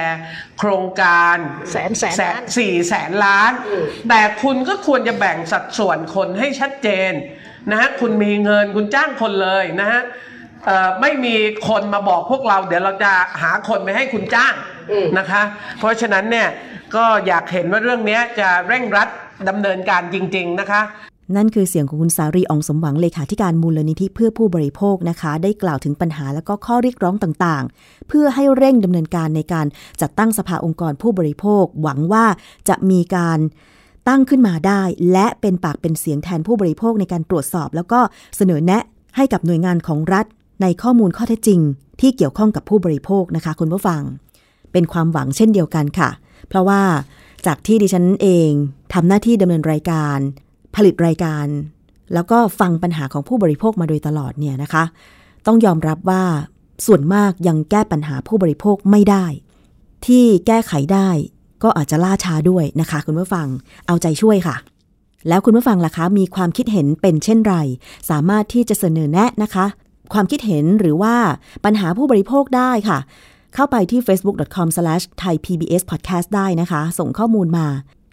[0.60, 1.38] โครงการ
[1.72, 3.52] แสนแสนล้านสี่แสนล้าน
[4.10, 7.12] แต่คุณก็ควรจะแบ่งสัดส่วนคนให้ชัดเจน
[7.72, 10.02] นะฮะคุณมีเงินคุณจ้างคนเลยนะฮะ
[11.02, 11.36] ไม่มี
[11.68, 14.54] คนมาบอกพวกเรา เดี๋ยวเราจะหาคนไปให้คุณจ้าง
[15.18, 15.41] นะคะ
[15.80, 16.48] เพราะฉะนั้นเนี่ย
[16.96, 19.10] ก็อยากเห็นว่าเรื่องนี้จะเร่งรัด
[19.50, 20.82] ดำเนินการจริง ๆ นะคะ
[21.36, 29.66] นั่นคือเสียงของคุณสารีอองสมหวังเลขาธิการมูลนิธิเพื่อผู้บริโภคนะคะ ได้กล่าวถึงปัญหาและก็ข้อเรียกร้องต่างๆ เพื่อให้เร่งดำเนินการในการ
[30.02, 32.26] จัดตั้งสภาองค์กรผู้บริโภค หวังว่า
[32.70, 33.40] จะมีการ
[34.08, 38.00] ตั้งขึ้นมาได้ และเป็นปากเป็นเสียงแทนผู้บริโภคในการตรวจสอบ แล้วก็
[38.36, 38.84] เสนอแนะ
[39.16, 40.26] ให้กับหน่วยงานของรัฐ
[40.62, 41.60] ในข้อมูลข้อเท็จจริง
[42.02, 44.02] ที่เกี่ยวข้องกับผู้บริโภคนะคะ คุณผู้ฟัง
[44.72, 46.10] เป็นความหวังเช่นเดียวกันค่ะ
[46.50, 46.82] เพราะว่า
[47.46, 48.50] จากที่ดิฉันเอง
[48.94, 50.20] ทำหน้าที่ดำเนินรายการ
[50.76, 51.48] ผลิตรายการ
[52.14, 54.84] แล้วก็ฟังปัญหาของผู้บริโภคมาโดยตลอดเนี่ยนะคะ
[55.46, 56.24] ต้องยอมรับว่า
[56.86, 59.26] ส่วนมากยังแก้ปัญหาผู้บริโภคไม่ได้
[60.06, 61.10] ที่แก้ไขได้
[61.64, 63.48] ก็อาจจะล่าช้าด้วยนะคะ คุณผู้ฟัง
[63.88, 64.56] เอาใจช่วยค่ะ
[65.28, 67.56] แล้วคุณผู้ฟังล่ะคะ มีความคิดเห็นเป็นเช่นไร
[68.10, 69.66] สามารถที่จะเสนอแนะนะคะ
[70.14, 71.16] ความคิดเห็นหรือว่า
[71.66, 73.00] ปัญหาผู้บริโภคได้ค่ะ
[73.56, 77.68] เข้าไปที่ facebook.com/thaipbspodcast ได้นะคะ ส่งข้อมูลมา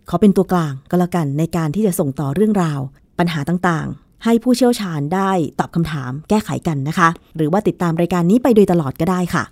[0.08, 2.80] ขอเป็นตัวกลางก็แล้วกันในการที่จะส่งต่อเรื่องราว
[3.18, 9.44] ปัญหาต่างๆ ให้ผู้เชี่ยวชาญได้ตอบคำถามแก้ไขกันนะคะ หรือว่าติดตามรายการนี้ไปโดยตลอดก็ได้ค่ะ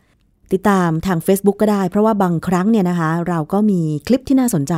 [0.52, 4.74] ติดตามทาง Facebook ก็ได้ เพราะว่าบางครั้งเนี่ยนะคะ เราก็มีคลิปที่น่าสนใจ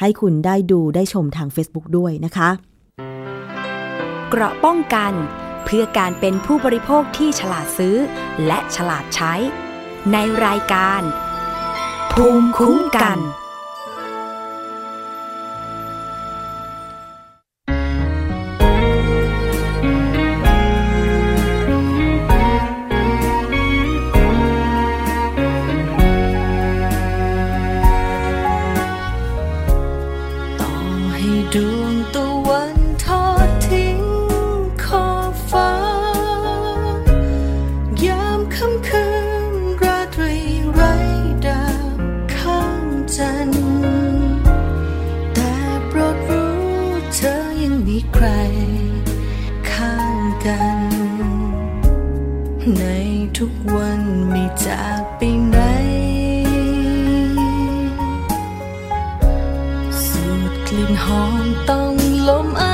[0.00, 2.48] ให้คุณได้ดูได้ชมทาง Facebook ด้วยนะคะ
[4.30, 5.12] เกราะป้องกัน
[5.64, 7.96] เพื่อการเป็นผู้บริโภคที่ฉลาดซื้อ
[8.46, 9.34] และฉลาดใช้
[10.12, 10.16] ใน
[10.46, 11.02] รายการ
[12.12, 13.18] ภูมิคุ้มกัน
[52.74, 52.84] ใน
[53.38, 55.58] ทุกวันไม่จากไปไหน
[60.06, 61.92] สูดกลิ่นหอมต้อง
[62.28, 62.64] ลมอ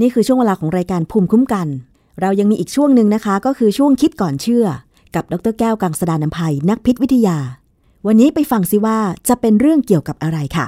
[0.00, 1.68] นี่คือช่วงเวลาของรายการภูมิคุ้มกัน
[2.20, 4.66] เรายังมีอีกช่วงหนึ่งนะคะ ก็คือช่วงคิดก่อนเชื่อ
[5.14, 7.38] กับดรแก้วกังสดานนภัยนักพิษวิทยา
[8.06, 10.66] วันนี้ไปฟังซิว่าจะเป็นเรื่องเกี่ยวกับอะไรค่ะ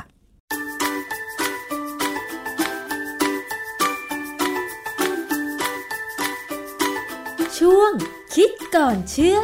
[7.59, 7.92] ช่วง
[8.35, 9.38] คิดก่อนเชื่อ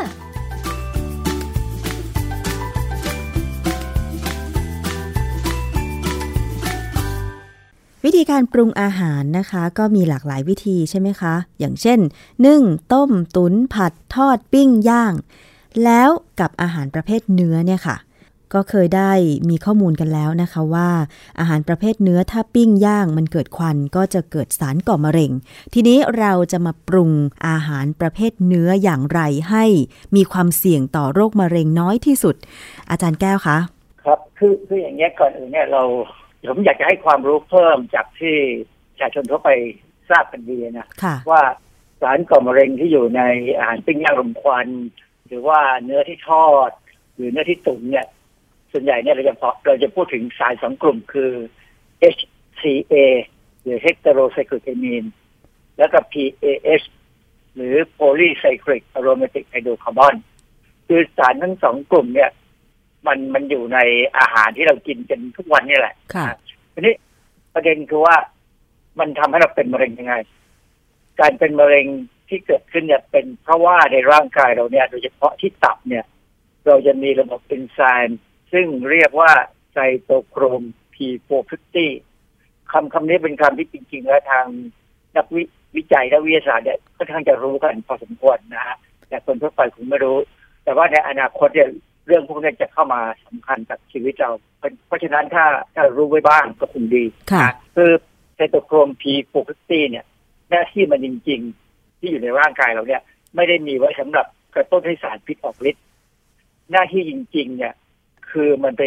[8.05, 11.99] วิธีการปรุงอาหารนะคะ ก็มีหลากหลายวิธีใช่ไหมคะ อย่างเช่น
[12.47, 15.15] นึ่งต้ม ตุน ผัด ทอด ปิ้ง ย่าง
[15.85, 17.97] แล้วกับอาหารประเภทเนื้อเนี่ยค่ะ
[18.55, 19.13] ก็เคยได้
[19.49, 20.91] มีข้อมูลกันแล้วนะคะว่า
[21.39, 25.31] อาหารประเภทเนื้อถ้าปิ้งย่างมันเกิดควันก็จะเกิดสารก่อมะเร็ง
[25.75, 27.11] ทีนี้เราจะมาปรุง
[27.47, 29.65] อาหารประเภทเนื้ออย่างไรให้
[30.17, 32.37] มีความเสี่ยงต่อโรคมะเร็งน้อยที่สุด
[32.91, 33.59] อาจารย์แก้วคะ
[34.05, 35.83] ครับ คือคืออย่างเงี้ยก่อนอื่นเนี่ยเรา
[36.47, 38.37] ผมอยากจะให้ความรู้เพิ่มจากที่
[38.91, 39.51] ประชาชนทั่วไป
[40.11, 41.43] ทราบกันดีนะค่ะว่า
[42.01, 43.23] สารก่อมะเร็งที่อยู่ใน
[43.57, 44.69] อาหารปิ้งย่างลมควัน
[45.27, 46.71] หรือว่าเนื้อที่ทอด
[47.15, 48.07] หรือเนื้อที่ตุ๋นเนี่ย
[48.73, 51.31] ส่วนใหญ่เนี่ยเราจะพอเราจะพูดถึงสารสองกลุ่มคือ
[52.17, 52.95] HCA
[53.63, 55.09] หรือ heterocycloamine
[55.79, 56.87] แล้วก็ PAH
[57.57, 60.15] หรือ polycyclic aromatic hydrocarbon
[60.87, 62.31] คือสารทั้งสองกลุ่มเนี่ย
[63.07, 63.79] มันมันอยู่ใน
[64.19, 66.27] อาหารที่เรากินกันทุกวันนี่แหละค่ะ
[66.75, 66.95] ทีนี้
[67.55, 68.17] ประเด็นคือว่า
[68.99, 70.15] มันทำให้เราเป็นมะเร็งยังไง
[71.21, 71.87] การเป็นมะเร็ง
[72.29, 76.05] ที่เกิดขึ้นเนี่ยเป็นเพราะว่าในร่างกายเราเนี่ย โดยเฉพาะที่ตับเนี่ย
[76.67, 78.21] เราจะมีระบบเอนไซม์
[78.53, 79.33] ซึ่งเรียกว่า
[79.73, 80.63] ไซโตโครม
[80.95, 81.77] P450
[82.73, 84.47] คำคำนี้เป็นคำที่จริง ๆ แล้วทาง
[85.17, 85.43] นักวิ
[85.77, 88.77] วิจัยและวิทยาศาสตร์เนี่ยค่อนข้างจะรู้กันพอสมควรนะฮะ
[89.09, 90.19] แต่คนทั่วไปคงไม่รู้
[90.65, 91.69] แต่ว่าในอนาคตเนี่ย
[92.09, 94.31] เรื่องพวกนี้จะเข้ามาสำคัญกับชีวิตเรา
[94.87, 95.45] เพราะฉะนั้นถ้า
[95.75, 97.91] ถ้ารู้ไว้บ้างก็คงดีค่ะคือ
[98.35, 100.05] ไซโตโครม P450 เนี่ย
[100.51, 101.41] หน้าที่มันจริง
[101.71, 103.03] ๆ ที่อยู่ในร่างกายเราเนี่ย
[103.37, 105.85] ไม่ได้มีไว้สำหรับกระตุ้นให้สารพิษออกฤทธิ์
[106.71, 107.75] หน้าที่จริง ๆ เนี่ย
[108.31, 108.83] คือมันไป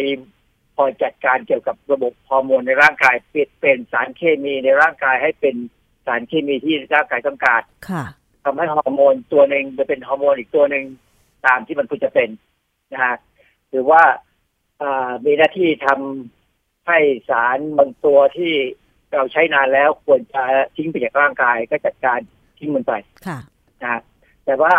[0.76, 5.56] คอยจัดการเกี่ยวกับระบบฮอร์โมนในร่างกายเปลี่ยนเป็นสารเคมีในร่างกายให้เป็น
[6.06, 8.04] สารเคมีที่ร่างกายต้องการค่ะ
[8.44, 10.84] ทำให้ฮอร์โมนตัวหนึ่งจะเป็นฮอร์โมนอีกตัวหนึ่ง
[11.46, 12.28] ตามที่มันควรจะเป็น
[12.92, 13.16] นะฮะ
[13.70, 14.02] หรือว่า
[14.82, 18.54] อ่ามีหน้าที่ทำให้สารบางตัวที่
[19.12, 20.42] เราใช้นานแล้วควรจะ
[20.76, 22.18] ทิ้งไปจากร่างกายก็จัดการ
[22.58, 22.92] ทิ้งมันไป
[23.26, 23.38] ค่ะ
[23.82, 24.00] นะฮะ
[24.44, 24.74] แต่ว่า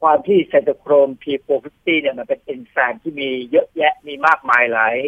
[0.00, 4.98] ความที่ไซโตโครม P450 เนี่ยมันเป็นเอนไซม์ที่มีเยอะแยะมีมากมายหลาย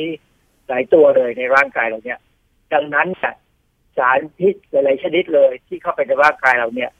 [0.68, 2.18] หลายตัวเลยในร่างกายเราเนี่ย
[2.72, 3.34] ดังนั้นเนี่ย
[3.96, 6.90] สารพิษหลายๆชนิดเลย ที่เข้าไปในร่างกายเราเนี่ย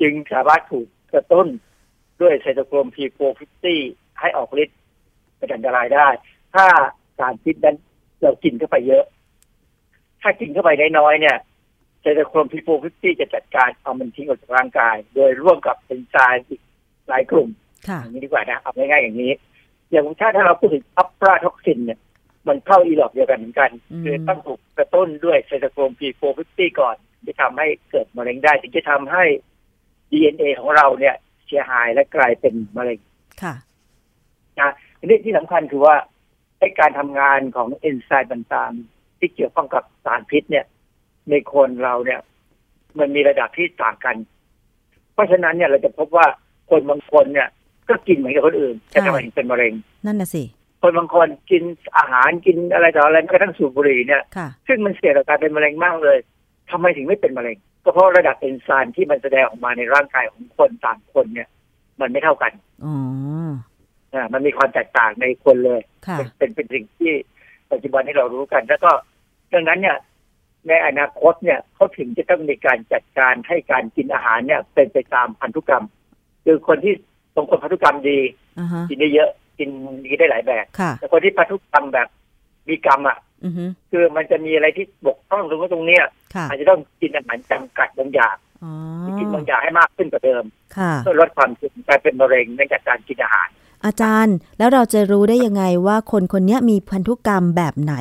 [0.00, 1.48] จึงสามารถถูกกระตุ้น
[2.20, 3.66] ด้วยไซโตโครม P450
[4.20, 4.78] ให้ออกฤทธิ์
[5.38, 6.08] เป็นอันตรายได้
[6.54, 6.66] ถ้า
[7.18, 7.76] สารพิษนั้น
[8.22, 9.04] เรากินเข้าไปเยอะ
[10.20, 11.36] ถ้ากินเข้าไปน้อยๆเนี่ย
[12.00, 16.60] ไซโตโครม P450 จะจัดการเอามันทิ้งออกจากร่างกาย โดยร่วมกับเอนไซม์อีก
[17.08, 17.48] หลายกลุ่ม
[17.88, 19.32] ค่ะอย่างนี้ดีกว่านะเอาง่ายๆอย่างนี้
[19.90, 21.98] อย่างถ้าถ้าเราพูดถึงอะฟลาท็อกซินเนี่ย
[22.48, 29.24] มันเข้าอีหรอบเดียวกันเหมือนกันอืมคือต้องถูกกระตุ้นด้วยไซโตโครม P450 ก่อนที่ทำให้เกิดมะเร็งได้ถึงจะทำให้
[30.10, 31.14] DNA ของเราเนี่ย
[31.46, 33.00] เสียหายและกลายเป็นมะเร็ง
[33.42, 33.54] ค่ะ
[34.62, 35.94] นะทีนี้ที่สำคัญคือว่า
[36.58, 40.64] ไอ้การทำงานของเอนไซม์ต่างๆที่เกี่ยวข้องกับสารพิษเนี่ย
[41.30, 42.20] ในคนเราเนี่ย
[42.98, 44.16] มันมีระดับที่ต่างกัน
[45.12, 46.26] เพราะฉะนั้นเนี่ยเราจะพบว่า
[46.70, 47.48] คนบางคนเนี่ย
[47.88, 49.72] ก็กินเหมือนกับคนอื่นแต่ทำไมถึงเป็นมะเร็ง
[50.06, 50.42] นั่นน่ะสิ
[50.82, 51.62] คนบางคนกิน
[51.96, 56.18] อาหารกินอะไรต่ออะไรแม้กระทั่งสูบบุหรี่เนี่ยค่ะซึ่งมันเสี่ยงต่อการเป็นมะเร็งมากเลย
[56.70, 61.48] ทำไมถึงไม่เป็นมะเร็ง ก็เพราะระดับเอนไซม์ที่มันแสดงออกมาในร่างกายของคนต่างคนเนี่ย
[62.00, 62.52] มันไม่เท่ากัน
[62.84, 63.52] อ๋ออ่า
[64.32, 67.12] มันมีความแตกต่างในคนเลยค่ะเป็นเป็นเป็นสิ่งที่
[67.72, 68.90] ปัจจุบันที่เรารู้กัน แล้วก็
[69.52, 69.96] ดังนั้นเนี่ย
[70.68, 75.84] ในอนาคตเนี่ยเขาถึงจะต้องมีการจัดการให้การกินอาหารเนี่ย เป็นไปตามพันธุกรรม
[76.44, 76.94] คือคนที่
[77.34, 78.18] บางคนพันธุกรรมดี
[78.58, 79.70] อ่าฮะกินได้เยอะกิน
[80.04, 82.08] ดีได้หลายแบบค่ะแต่คนที่พันธุกรรมแบบ
[82.68, 88.72] มีกรรมอะอือฮึคือมันจะมีอะไรที่บกพร่องตรงนี้ตรงเนี้ยค่ะอาจจะต้องกินอาหารจำกัดบางอย่างอ๋อ
[89.20, 90.44] กินบางอย่างให้มากขึ้นกว่าเดิม
[90.76, 93.48] ค่ะเพื่อลดความเสี่ยงการเป็นมะเร็งเนื่องจากการกินอาหาร
[93.84, 97.94] อาจารย์แล้วเราจะรู้ได้ยังไงว่าคนคนนี้มีพันธุกรรมแบบไหน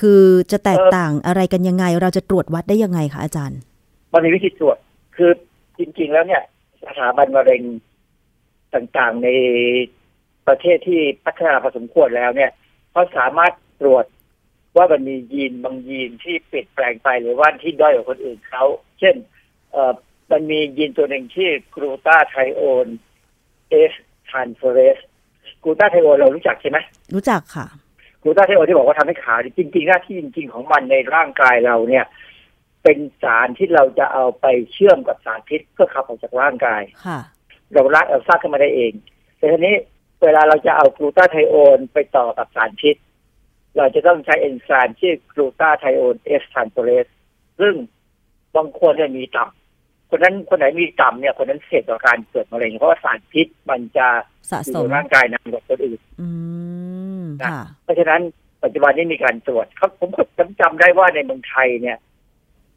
[0.00, 3.58] คือจะแตกต่างอะไรกันยังไง เราจะตรวจวัดได้ยังไงคะอาจารย์
[4.12, 4.76] มันมีวิธีตรวจ
[5.16, 5.30] คือ
[5.78, 6.42] จริง ๆ แล้วเนี่ย
[6.84, 7.62] สถาบันมะเร็ง
[8.74, 9.28] ต่างๆใน
[10.46, 12.50] ประเทศที่พัฒนาพอสมควรแล้วเนี่ย
[12.92, 14.04] เขาสามารถตรวจ
[14.76, 18.64] ว่ามันมียีนบางยีนที่เปลี่ยนแปลงไปหรือว่าที่ด้อยกว่าคนอื่นเขา
[19.00, 19.14] เช่น
[19.72, 19.92] เอ่อ
[20.30, 22.86] มันมียีนตัวหนึ่งที่กรูตาไทโอน
[23.70, 23.92] เอส
[24.34, 24.98] ทรานเฟอเรส
[25.62, 26.78] กลูตาไธโอนเรารู้จักใช่ไหม
[27.14, 27.66] รู้จักค่ะ
[28.22, 32.04] กลูตาไธโอนที่บอกว่าทำให้ขาวจริง ๆ หน้าที่จริง ๆ ของมันในร่างกายเราเนี่ย
[32.82, 37.20] เป็นสารที่เราจะเอาไปเชื่อมกับสารพิษเพื่อขับออกจากร่างกายค่ะ
[37.72, 38.92] เราสามารถสร้างขึ้นมาได้เอง
[39.38, 39.74] แต่ทีนี้
[40.22, 42.96] เวลาเราจะเอากลูตาไธโอนไปต่อกับสารพิษ
[43.76, 47.06] เราจะต้องใช้เอนไซม์ชื่อ glutathione S-transferase
[47.60, 47.74] ซึ่ง
[48.56, 49.63] บางคนเนี่ยมีต่ำ
[50.10, 54.08] คนนั้นคนไหนมีต่ำเนี่ยคนนั้นเสี่ยงต่อการเกิดมะเร็งเพราะว่าสารพิษมันจะ
[54.50, 56.28] สะอยู่สมในร่างกายนานกว่าคนอื่นอื
[57.20, 58.20] มนะค่ะเพราะฉะนั้น
[58.64, 61.98] ปัจจุบันนี้มีการตรวจเขาผมก็จำจำได้ว่าในเมืองไทยเนี่ย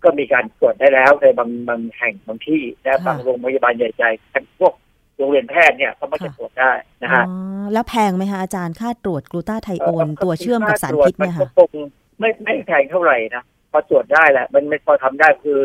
[0.03, 4.73] ก็มีการตรวจได้แล้วในบางบางแห่งบางที่นะค่ะบางโรงพยาบาลใหญ่ๆพวก
[5.17, 6.71] โรงเรียนแพทย์เนี่ยเขามาจะตรวจได้
[7.03, 11.71] นะฮะอ๋อแล้วแพงไหมคะอาจารย์ค่าตรวจกลูตาไทโอน ตัวเชื่อมกับสารพิษเนี่ยมัค่ะก็คง
[12.19, 15.59] ไม่ไม่แพงเท่าไหร่นะพอตรวจได้แหละ มันไม่พอทำได้คือ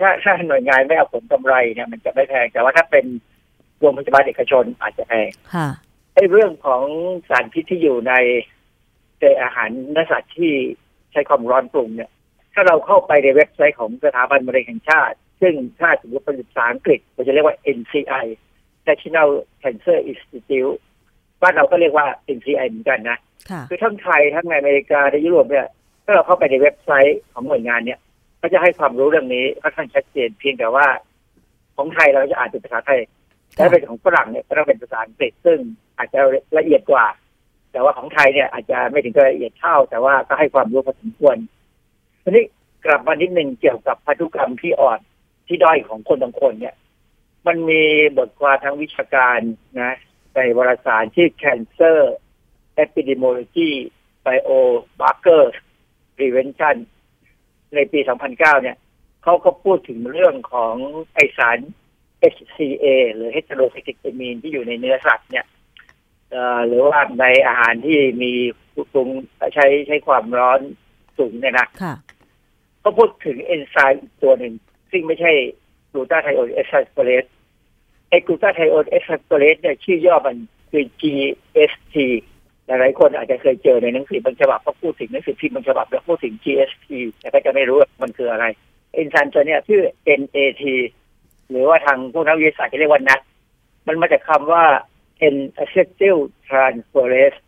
[0.00, 3.04] ถ้าถ้าหน่วยงานไม่เอาผลกำไรเนี่ยมันจะไม่แพง แต่ว่าถ้าเป็น
[3.78, 5.68] โรงพยาบาลเอกชนอาจจะแพงค่ะ
[6.14, 6.82] ไอ้เรื่องของ
[7.28, 8.14] สารพิษที่อยู่ใน
[9.20, 10.52] ในอาหารเนื้อสัตว์ที่
[11.12, 12.10] ใช้ความร้อนปรุงเนี่ย
[12.54, 18.24] ถ้าเราเข้าไปในเว็บไซต์ของสถาบันมะเร็งแห่งชาติ ซึ่งถ้าสมมติเป็นภาษาอังกฤษเราจะเรียกว่า NCI
[18.88, 19.28] National
[19.62, 20.76] Cancer Institute
[21.42, 23.18] บ้านเราก็เรียกว่า NCI เหมือนกันนะ
[23.50, 25.68] ค่ะคือทั้งไทยทั้งในอเมริกาในยุโรปเนี่ย
[26.04, 27.98] ถ้าเราเข้าไปในเว็บไซต์ของหน่วยงานเนี่ย
[28.40, 30.86] ก็จะให้ความรู้เรื่องนี้ค่อนข้างชัดเจนเพียงแต่ว่า
[31.76, 33.00] ของไทยเราจะอ่านเป็นภาษาไทย
[33.58, 35.58] ถ้าเป็นของฝรั่งเนี่ยก็ต้องเป็นภาษาอังกฤษซึ่ง
[35.98, 36.20] อาจจะ
[36.58, 37.06] ละเอียดกว่า
[37.72, 41.36] แต่ว่าของไทยเนี่ยอาจจะไม่ถึงกับละเอียดเท่า แต่ว่าก็ให้ความรู้พอสมควร
[42.22, 42.44] ทีนี้
[42.84, 45.00] กลับมานิดหนึ่งเกี่ยวกับพันธุกรรมที่อ่อน
[45.46, 46.74] ที่ด้อยของคนบางคนเนี่ย
[47.46, 47.82] มันมี
[48.18, 49.38] บทความทางวิชาการ
[49.82, 49.94] นะ
[50.34, 51.98] ในวารสารชื่อ Cancer
[52.82, 53.70] Epidemiology
[54.26, 55.44] Biomarker
[56.16, 56.76] Prevention
[57.74, 58.76] ในปี 2009 เนี่ย
[59.22, 60.74] เขาก็พูดถึงเรื่องของ
[61.14, 61.58] ไอสาร
[62.34, 65.46] HCA หรือ heterocyclic amine ที่อยู่ในเนื้อสัตว์เนี่ย
[66.30, 68.32] เอ่อหรือว่าในอาหารที่มี
[68.92, 69.08] ปรุง
[69.54, 70.60] ใช้ใช้ความร้อน
[71.18, 71.94] สูงเนี่ยนะค่ะ
[72.82, 74.54] ก็พูดถึงเอนไซม์อีกตัวหนึ่ง
[74.90, 75.32] ซึ่งไม่ใช่
[75.90, 77.24] glutathione S-transferase
[78.08, 80.36] ไอ้ glutathione S-transferase เนี่ยชื่อย่อมัน
[80.70, 81.94] คือ GST
[82.70, 86.86] หลายๆคนอาจจะเคยเจอในหนังสือบางฉบับเขาพูดถึงหนังสือพิมพ์บางฉบับแล้วพูดถึง GST
[87.20, 88.44] แต่ก็จะไม่รู้ว่ามันคืออะไร
[88.94, 89.82] เอนไซม์ตัวเนี้ยชื่อ
[90.20, 90.64] NAT
[91.50, 93.20] หรือว่าทางพวกนักวิทยาศาสตร์จะเรียกว่า NAT
[93.86, 94.64] มันมาจากคำว่า
[95.34, 97.38] N acetyl transferase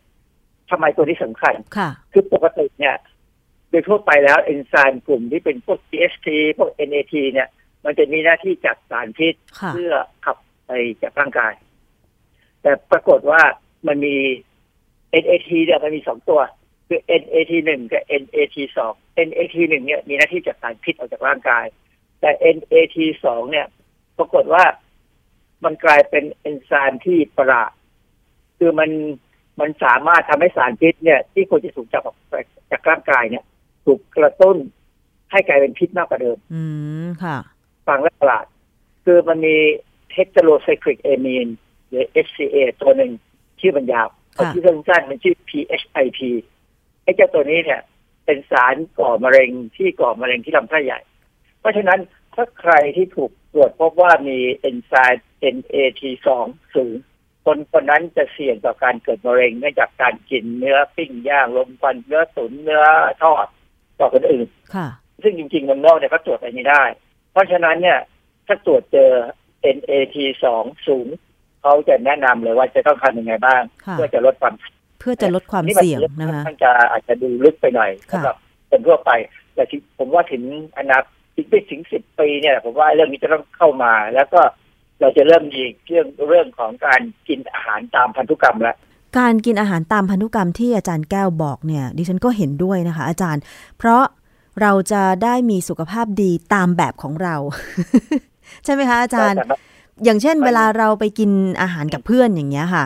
[0.70, 2.96] ทำไมตัวนี้สำคัญค่ะคือปกติเนี่ย
[3.70, 7.48] โดยทั่วไปแล้วเอนไซม์กลุ่มที่เป็นพวก GST พวก NAT เนี่ย
[7.84, 9.92] มันจะมีหน้าที่จับสารพิษค่ะเพื่อ
[10.24, 10.70] ขับไป
[11.02, 11.54] จากร่างกาย
[12.62, 13.42] แต่ปรากฏว่า
[13.86, 14.16] มันมี
[15.22, 16.40] NAT เนี่ยมันมีสองตัว
[16.88, 18.92] คือ NAT หนึ่งกับ NAT สอง
[19.28, 21.64] NAT หนึ่งเนี่ยมีหน้าที่จัดสารพิษออกจากร่างกาย
[22.20, 23.66] แต่ NAT สองเนี่ย
[24.18, 24.64] ปรากฏว่า
[25.64, 27.70] มันกลายเป็นเอนไซม์ที่ประหลาด
[28.58, 28.90] คือมัน
[29.60, 32.34] มันสามารถทำให้สารพิษเนี่ย ที่ควรจะถูกจับออกไป
[32.70, 33.44] จากร่างกายเนี่ย
[33.84, 34.56] ถูกกระตุ้น
[35.30, 36.62] ให้กลายเป็นพิษมากกว่าเดิม อื
[37.04, 37.38] มค่ะ
[37.88, 38.46] ฟังแล้วประหลาด
[39.04, 39.56] คือมันมี
[40.12, 41.48] เทคโนโลไซคลิกเอมีน
[41.88, 43.10] หรือ HCA ตัวหนึ่ง
[43.60, 46.20] ชื่อมันยาวค่ะ เอาที่สั้นๆมันชื่อ PHIP
[47.02, 47.80] ไอ้เจ้าตัวนี้เนี่ย
[48.26, 51.00] เป็นสารก่อมะเร็งที่ก่อมะเร็งที่ลำไส้ใหญ่
[51.60, 52.00] เพราะฉะนั้น
[52.34, 56.28] ถ้าใครที่ถูกตรวจพบว่ามีเอนไซม์ NAT2
[56.74, 56.94] สูง
[57.44, 62.84] คนคนนั้นจะเสี่ยงต่อการเกิดมะเร็งเนื่องจากการกินเนื้อปิ้งย่างลมควันเนื้อตุ๋นเนื้อ
[63.22, 63.46] ทอด
[63.98, 64.88] ต่อคนอื่นค่ะ
[65.22, 66.82] ซึ่งจริงๆเมืองนอกเนี่ยเขาตรวจอะไรไม่ได้
[67.32, 67.98] เพราะฉะนั้นเนี่ย
[68.46, 69.10] ถ้าตรวจเจอ
[69.76, 71.08] NAT สองสูง
[71.62, 74.54] เขาจะแนะนำเลยว่าจะต้องทำยังไงบ้างค่ะเพื่อจะลดความ
[75.00, 78.36] เพื่อจะลดความนี่นเสี่ยงนะคะมันจะอาจจะดูลึกไปหน่อยค่ะสำหรับ
[78.70, 79.10] คนทั่วไป
[79.54, 80.42] แต่ที่ผมว่าถึง
[80.78, 84.40] อนาคตอีกไม่ถึงสิบปีเนี่ยผมว่าเรื่องนี้จะต้องเข้ามา แล้วก็
[85.00, 88.76] เราจะเริ่มมีเรื่องเรื่องของการกินอาหารตามพันธุกรรมแล้ว
[89.18, 93.42] การกินอาหารตามพันธุกรรมที่อาจารย์แก้วบอกเนี่ย ดิฉันก็เห็นด้วยนะคะ อาจารย์
[93.78, 94.04] เพราะ
[94.60, 97.36] เราจะได้มีสุขภาพดีตามแบบของเรา
[98.64, 99.38] ใช่ไหมคะอาจารย์
[100.04, 101.30] อย่างเช่นมันเวลาเราไปกิน
[101.62, 102.84] อาหารกับเพื่อนอย่างเงี้ยค่ะ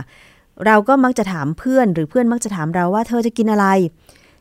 [0.67, 3.67] เราก็มักจะถามเพื่อนหรือเพื่อนมักจะถามเราว่าเธอจะกินอะไร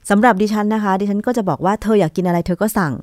[0.10, 2.94] สำหรับดิฉันนะคะ ดิฉันก็จะบอกว่าเธออยากกินอะไรเธอก็สั่ง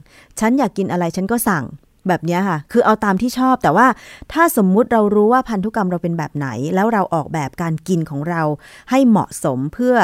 [0.41, 1.65] ฉันอยากกินอะไรฉันก็สั่ง
[2.09, 3.87] แบบเนี้ยค่ะ คือเอาตามที่ชอบ แต่ว่า
[4.33, 8.43] ถ้าสมมุติเรารู้ว่าพันธุกรรมเราเป็นแบบไหน แล้วเราออกแบบการกินของเรา
[8.91, 9.95] ให้เหมาะสมเพื่อ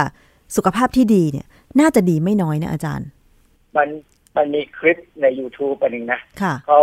[0.56, 1.46] สุขภาพที่ดีเนี่ย
[1.80, 3.08] น่าจะดีไม่น้อยนะอาจารย์
[3.76, 3.88] มัน
[4.36, 6.80] มันมีคลิปใน YouTube อันหนึ่งนะค่ะเขา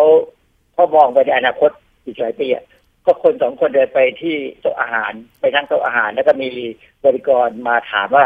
[0.74, 1.72] เขามองไปในอนาคต
[2.06, 2.64] อีกหลายปีอะ
[3.06, 6.50] ก็คนสองคนเดินไปที่โต๊ะอาหารไปนั่งโต๊ะอาหาร แล้วก็มี
[7.04, 8.26] บริกรมาถามว่า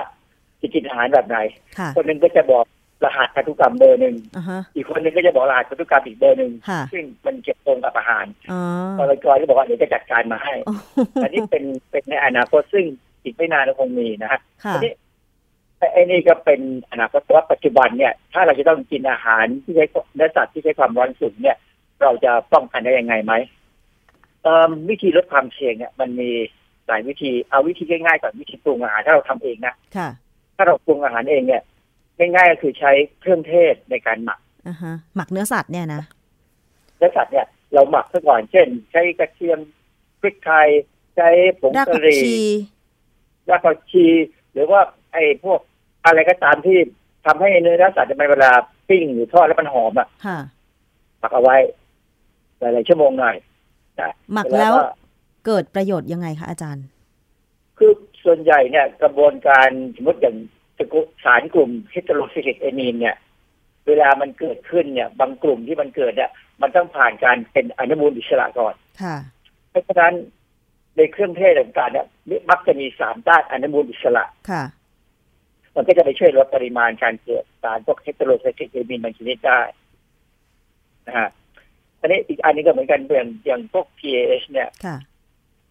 [0.61, 1.37] จะกินอาหารแบบไหน
[1.77, 2.65] ค่ะคนหนึ่งก็จะบอก
[3.05, 8.61] รหัสพันธุกรรมเบอร์หนึ่งอ่าฮะอีกคนหนึ่งก็จะบอกรหัสพันธุกรรมอีกเบอร์หนึ่งค่ะซึ่งมันเก็บตรงกับอาหารอ๋อ
[8.99, 10.75] บริกรก็บอกว่าเดี๋ยวจะจัดการมาให้อ๋อ
[11.23, 12.85] อันนี้เป็นเป็นในอนาคตซึ่ง
[13.23, 14.93] อีกไม่นานก็คงมีนะฮะค่ะทีนี้
[15.77, 16.61] ไอ้ไอ้นี่ก็เป็น
[16.91, 21.57] อนาคตแต่ว่าปัจจุบันเนี่ย ถ้าเราจะต้องกินอาหารที่ใช้เนื้อสัตว์ที่ใช้ความร้อนสูงเนี่ย
[22.01, 23.58] เราจะป้องกันได้ยังไงไหมเอิ่ม
[24.89, 26.29] วิธีลดความเสี่ยงเนี่ยมันมี
[26.87, 30.09] หลายวิธีเอาวิธีง่ายๆก่อนวิธีปรุงอาหารถ้าเราทำเองนะค่ะ
[30.55, 31.61] ถ้าเราปรุงอาหารเองเนี่ย
[32.19, 36.01] ง่ายๆก็คือใช้เครื่องเทศในการหมักอ่าฮะหมักเนื้อสัตว์เนี่ยนะ
[36.97, 39.59] เนื้อสัตว์เนี่ยเราหมักซะก่อนเช่น ใช้กระเทียม
[40.21, 40.67] พริกไทย
[41.15, 42.35] ใช้ผงรากกะผักหรี่ชี
[43.49, 44.05] รากผักชี
[44.53, 44.81] หรือว่า
[45.13, 45.59] ไอ้พวก
[46.05, 46.77] อะไรก็ตามที่
[47.25, 48.51] ทำให้เนื้อสัตว์มันเวลา
[48.89, 50.39] ปิ้งหรือทอดแล้วมันหอมอะค่ะ
[51.19, 51.57] หมักเอาไว้
[52.59, 53.48] หลายๆชั่วโมงหน่อยนะ
[54.33, 54.83] หมักแล้วก็
[55.45, 56.85] เกิดประโยชน์ยังไงคะอาจารย์
[57.77, 57.91] คือ
[58.23, 60.35] ส่วนใหญ่เนี่ย กระบวนการสมมติอย่าง
[61.25, 63.15] สารกลุ่มเฮตโรซิลิกเอมีนเนี่ย
[63.87, 66.31] เวลามันเกิดขึ้นเนี่ย บางกลุ่มที่มันเกิดเนี่ย
[66.61, 69.15] มันต้องผ่านการเป็นอนุมูลอิสระก่อนค่ะ
[69.69, 70.13] เพราะฉะนั้น
[70.97, 72.07] ในเครื่องเทศต่างๆเนี่ย
[72.49, 74.63] มักจะมีสารต้านอนุมูลอิสระค่ะ
[75.75, 79.61] มันก็จะไปช่วยลดปริมาณการเกิดสารพวกเฮตโรไซคลิกเอมีนบางชนิดได้
[81.07, 81.29] นะฮะ
[81.99, 84.97] อันนี้อีกอันนี้ก็เหมือนกันอย่างอย่างพวก PAH เนี่ยค่ะ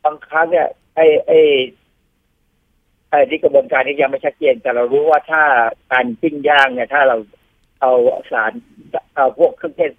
[0.04, 1.40] บางครั้งเนี่ยไอ้ไอ้
[3.10, 5.42] ไอ้ที่กระบวนการนี้ยังไม่ชัดเจน แต่เรารู้ว่าถ้า
[5.92, 7.16] การปิ้งย่างเนี่ยถ้าเรา
[7.80, 7.92] เอา
[8.30, 8.52] สาร
[9.14, 9.92] เอาพวกเครื่องเทศ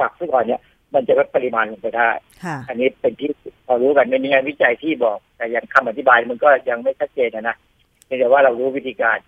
[0.00, 0.60] ปักซะก่อนเนี่ย
[0.94, 2.10] มันจะลดปริมาณลงไปได้
[2.44, 3.30] ค่ะอันนี้เป็นที่
[3.66, 7.56] พอรู้กันไม่มีงานวิจัยที่บอก แต่ยังคำอธิบายมันก็ยังไม่ชัดเจนนะนะ
[8.04, 9.18] เพียงแต่ว่าเรารู้วิธีการ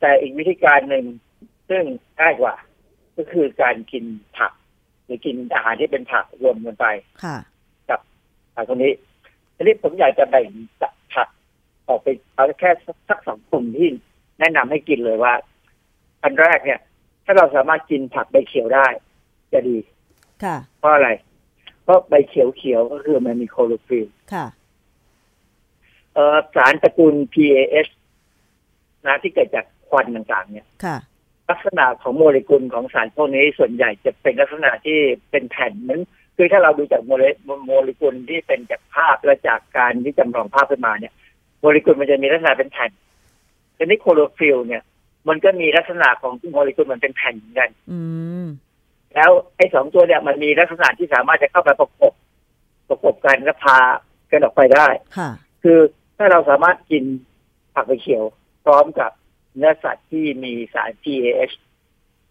[0.00, 1.04] แต่อีกวิธีการหนึ่ง
[1.70, 1.84] ซึ่ง
[2.20, 2.54] ง่ายกว่า
[3.16, 4.04] ก็คือการกิน
[4.36, 4.52] ผัก
[5.08, 6.86] หรือกินอาหารที่เป็นผักรวมกันไป
[7.24, 7.36] ค่ะ
[8.56, 8.92] ผักตรงนี้
[9.56, 10.46] ทีนี้ผมอยากจะแบ่ง
[11.14, 11.28] ผัก
[11.88, 12.70] ออกไปเอาแค่
[13.08, 13.88] สักสองกลุ่มที่
[14.38, 15.32] แนะนำให้กินเลยว่า
[16.22, 16.80] อันแรกเนี่ย
[17.24, 18.86] ถ้าเราสามารถกินผักใบเขียวได้
[19.52, 19.76] จะดี
[20.44, 21.10] ค่ะ เพราะอะไร
[21.82, 24.46] เพราะใบเขียวเขียวๆก็คือมันมีโคโรฟิลลค่ะ
[26.14, 27.88] เอ่อสารตระกูล PAS
[29.06, 30.96] นะที่เกิดจากควันต่างๆ เนี่ย ค่ะ
[31.50, 34.98] ลักษณะของโมเลกุลของสารพวกนี้ส่วนใหญ่จะเป็นลักษณะที่
[35.30, 36.00] เป็นแผ่นเหมือน
[36.36, 37.24] คือถ้าเราดูจากโมเล
[37.66, 41.12] โมเลกุลที่เป็นจากภาพและจากการที่จำลองภาพขึ้นมาเนี่ย
[41.60, 42.90] โมเลกุลมันจะมีลักษณะเป็นแผ่น
[43.76, 44.82] ทีนี้คลอโรฟิลล์เนี่ย
[45.28, 47.98] มันก็มีลักษณะของโมเลกุลมันเป็นแผ่นเหมือนกันอื
[48.44, 48.46] ม
[49.14, 52.12] แล้วไอ้สองตัวเนี่ยมันมีลักษณะที่สามารถจะเข้าไปประกบ
[52.88, 53.78] ประกบกันและพา
[54.30, 54.86] กันออกไปได้
[55.18, 55.30] ค่ะ
[55.62, 55.78] คือ
[56.16, 57.04] ถ้าเราสามารถกิน
[57.74, 58.24] ผักใบเขียว
[58.64, 59.10] พร้อมกับ
[59.58, 61.54] เนื้อสัตว์ที่มีสาร PAH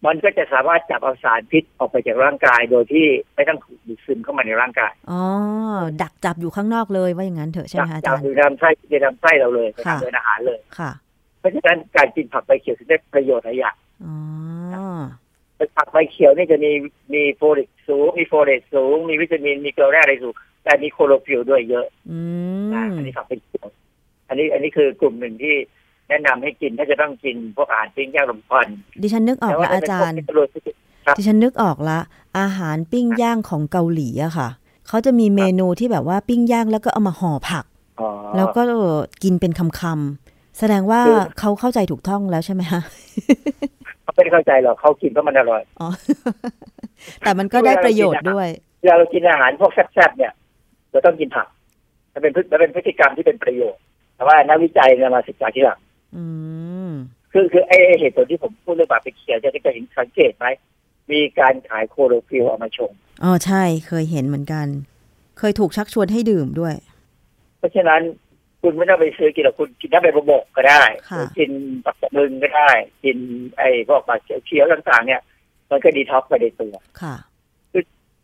[0.05, 5.21] มันก็จะสามารถจับเอาสารพิษออกไปจากร่างกายโดยที่ไม่ต้องถูกดูดซึมเข้ามาในร่างกาย อ๋อ
[6.01, 10.91] ดักจับอยู่ข้างนอกเลยว่าอย่างนั้นเถอะใช่ไหมคะอาจัจาบรยอยู่ในลำไส้ในลำไส้เราเลยในค่ะทางเดินอาหารเลย ค่ะ
[11.39, 14.15] เพราะฉะนั้นการกินผักใบเขียวถึงได้ประโยชน์หลายอย่างอ๋อ
[15.77, 16.71] ผักใบเขียวนี่จะมี
[17.13, 22.19] มีโฟลิกสูง มีโฟเลตสูง มีวิตามิน มีเกลือแร่อะไรสูง แต่มีโคโรฟิลด้วยเยอะ อื
[22.73, 23.67] นะมอันนี้ผักใบเขียว
[24.27, 25.55] อันนี้อันนี้คือกลุ่มหนึ่งที่
[26.09, 28.67] แนะนำให้กินถ้าจะต้องกินพวกอาหารปิ้งย่างลมควัน
[29.01, 30.61] ดิฉันนึกออกแต่ว่าละอาจารย์ถ้เป็นพวกที่
[31.05, 31.99] ครับดิฉันนึกออกละ
[32.39, 34.49] อาหารปิ้งย่างของเกาหลีอะค่ะ
[34.87, 37.65] เขาจะมีเมนูที่แบบว่าปิ้งย่างแล้วก็เอามาห่อผัก
[37.99, 38.61] อ๋อแล้วก็
[39.23, 42.81] กินเป็นคำๆแสดงว่าคือเขาเข้าใจถูกต้องแล้วใช่ไหมคะ
[44.03, 45.89] เขาไม่ได้เข้าใจหรอกเขากินเพราะมันอร่อยอ๋อ
[47.19, 48.47] แต่มันก็ได้ประโยชน์ด้วย
[48.81, 50.33] เวลาเรากินอาหารพวกแซ่บๆเนี่ย
[50.91, 51.47] เราต้องกินผัก
[52.13, 53.81] มันเป็นพฤมันเป็นพฤติกรรมที่เป็นประโยชน์
[54.15, 55.86] แต่ว่านักวิจัยเนี่ยมาศึกษาทีหลังอืม
[57.31, 60.45] คือคือไอ้ไอ้เหตุผลที่ผมพูดเรื่องบาปไปเขียวจะได้เห็นสังเกตไหม
[61.11, 62.91] มีการขายโคโรฟิลเอามาชง
[63.23, 64.67] อ๋อใช่เคยเห็นเหมือนกัน
[65.39, 66.75] เคยถูกชักชวนให้ดื่มด้วย
[67.57, 68.01] เพราะฉะนั้น
[68.61, 71.51] คุณไม่ต้องไปซื้อกินหรอกคุณกินน้ำใบบกก็ได้ค่ะหรือกิน
[71.85, 72.69] ปักตะลึงก็ได้
[73.03, 73.17] กิน
[73.57, 74.15] ไอ้พวกผัก
[74.45, 75.21] เขียวๆต่างๆ เนี่ย
[75.69, 77.15] มันก็ดีท็อกซ์ไปในตัวค่ะ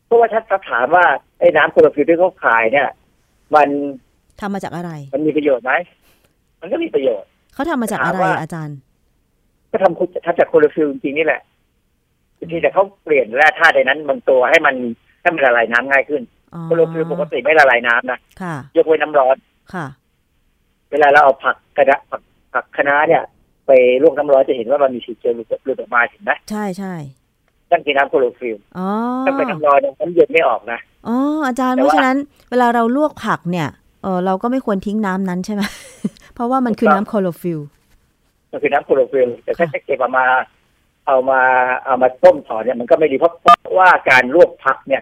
[0.06, 1.06] เพราะว่าถ้าถามว่า
[1.40, 2.90] ไอ้น้ำคลอโรฟิลล์ที่เขาขายเนี่ย
[3.56, 3.68] มัน
[4.40, 5.72] ทำมาจากอะไร มันมีประโยชน์ไหม
[6.62, 8.78] มันก็มีประโยชน์ เขาทำมาจากอะไรถามว่าอาจารย์
[9.72, 11.42] ก็ทำคุณทำจากคลอโรฟิลล์จริงๆนี่แหละ
[12.52, 14.76] ทีแต่เขาเปลี่ยนแร่ธาตุในนั้นบางตัวให้มัน
[15.22, 16.22] ให้มันละลายน้ำง่ายขึ้น
[16.54, 19.36] อ๋อคลอโรฟิลล์ปกติไม่ละลายน้ำนะค่ะยกเว้นน้ำร้อน
[19.74, 19.86] ค่ะ
[20.92, 22.22] เวลาเราเอาผักกระดะผัก
[22.54, 23.24] ผักคะน้าเนี่ย
[23.68, 23.72] ไป
[24.04, 26.94] ลวกน้ำร้อนจะเห็นว่ามันมีสีเจลหลุดหลุดออกมาเห็นไหมใช่ใช่
[27.72, 28.88] นั่นคือน้ำคลอโรฟิลล์อ๋อ
[29.26, 32.18] ถ้าเป็นน้ำร้อนเนี่ยน้ำเย็นไม่ออกนะอ๋ออาจารย์แต่เพว่าราะฉะนั้น
[32.50, 33.68] เวลาเราลวกผักเนี่ย
[34.04, 35.62] เออเราก็ไม่ควรทิ้งน้ำนั้นใช่ไหม
[36.36, 37.60] เพราะว่ามันคือน้ำคลอโรฟิลล์
[38.52, 40.26] มันคือน้ำคลอโรฟิลล์แต่ถ้าค่ะจะเก็บเอามา
[41.08, 41.42] เอามา
[41.86, 45.02] เอามาต้มต่อเนี่ยมันก็ไม่ดีเพราะเพราะว่าการลวกผักเนี่ย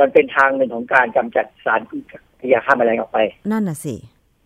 [0.00, 1.96] มันเป็นทางหนึ่งของการกำจัดสารพิ
[2.42, 3.18] ษยาฆ่าแมลงออกไป
[3.52, 3.94] นั่นน่ะสิ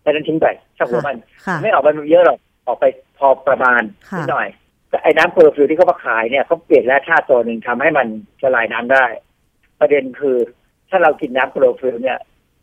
[0.03, 2.37] ดังนั้นทิ้งไปช่างหัวมันค่ะไม่ออกไปเยอะหรอก
[2.67, 2.85] ออกไป
[3.17, 4.47] พอประมาณค่ะนิดหน่อย
[4.89, 8.07] แต่ไอ้น้ำคลอโรฟิลล์ที่เขามาขายเนี่ยเขาเปลี่ยนแร่ธาตุตัวหนึ่งทำให้มัน
[8.43, 9.05] ละลายน้ำได้
[9.79, 10.37] ประเด็นคือ
[10.89, 12.17] ถ้าเรากินน้ำคลอโรฟิลล์เนี่ย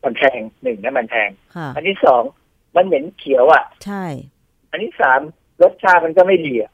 [0.06, 2.22] มันแพงหนึ่งนะมันแพงค่ะอันที่สอง
[2.76, 4.04] มันเหม็นเขียวอะ ใช่
[4.70, 5.20] อันที่สาม
[5.62, 6.72] รสชาติมันก็ไม่ดีอะ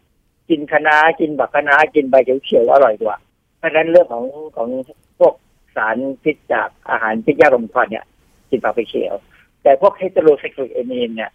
[0.50, 2.14] กินคะน้ากินผักคะน้ากินใบ
[2.44, 3.16] เขียวๆอร่อยกว่า
[3.58, 4.24] เพราะฉะนั้นเรื่องของ
[4.56, 4.68] ของ
[5.18, 5.34] พวก
[5.76, 8.04] สารพิษจากอาหารพิษยาลมควันเนี่ย
[8.50, 9.14] กินผักใบเขียว
[9.62, 11.30] แต่พวกเฮตโรไซคลิกเอมีนเนี่ย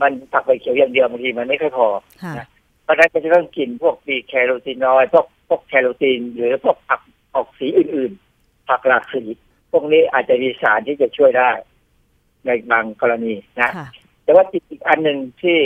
[0.00, 1.86] มันผักใบเขียวอย่างเดียวบางทีมันไม่ค่อยพอ
[2.22, 2.46] ค่ะ
[2.84, 7.00] เพราะฉะนั้นก็จะต้องกินพวกบีแคโรทีนอยด์พวกพวกแคโรทีนหรือพวกผัก
[7.34, 9.22] ออกสีอื่น ๆ ผักหลากสี
[9.72, 11.50] พวกนี้อาจจะมีสารที่จะช่วยได้
[12.46, 13.88] ในบางกรณีนะค่ะ
[14.24, 15.58] แต่ว่าอีกอันหนึ่งที่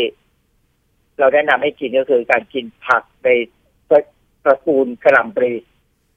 [1.19, 3.29] เราแนะนำให้กินก็คือการกินผักใน
[4.45, 5.53] ตระกูลกระหล่ำปลี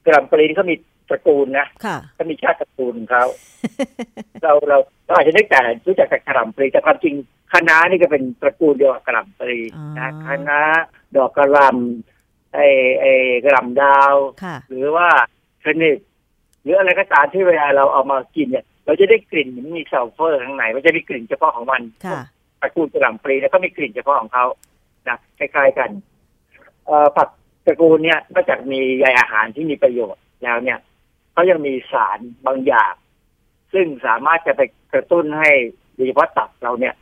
[0.05, 0.75] กระหล่ำปลีนี่เขามี
[1.09, 3.25] ตระกูลนะค่ะเขามีชาติตระกูลของเขา
[4.43, 7.13] เราเราเราอาจจะนึกแต่รู้จักแต่กระหล่ำปลีแต่ความจริง
[7.51, 10.59] คะน้านี่ก็เป็นตระกูลเดียวกับกระหล่ำปลีอ๋อนะคะน้า
[11.15, 12.67] ดอกกระหล่ำไอ้
[12.99, 13.11] ไอ้
[13.43, 15.09] กระหล่ำดาวค่ะหรือว่า
[15.63, 15.95] ชนิด
[16.61, 22.19] หรืออะไรก็ตามที่เวลาเราเอามากินเนี่ย เราจะได้กลิ่นมันมีซัลเฟอร์ข้างในมันจะมีกลิ่นเฉพาะของมันค่ะ
[22.61, 24.45] ตระกูลกระหล่ำปลีแล้วก็มีกลิ่นเฉพาะของเขา
[25.07, 25.89] นะคล้ายๆกัน
[26.85, 27.29] เอ่อผัก
[27.65, 30.77] ตระกูลเนี่ยนอกจากมีใยอาหารที่มีประโยชน์แล้วเนี่ย
[31.33, 32.93] เขายังมีสารบางอย่าง
[33.73, 34.61] ซึ่งสามารถจะไป
[34.93, 35.51] กระตุ้นให้
[35.95, 36.93] โดยเฉพาะตับเราเนี่ย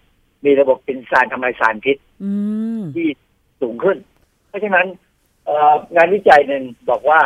[0.45, 2.31] มีระบบเป็นสารทำลายสารพิษอื
[2.79, 3.07] มที่
[3.61, 3.97] สูงขึ้น
[4.47, 4.87] เพราะฉะนั้น
[5.45, 7.21] เอ่องานวิจัยหนึ่งบอกว่า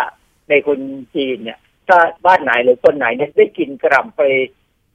[0.49, 0.79] ในคน
[1.15, 1.59] จีนเนี่ย
[1.92, 4.34] ถ้าบ้านไหนหรือคนไหนเนี่ยได้กินกระหล่ำปลี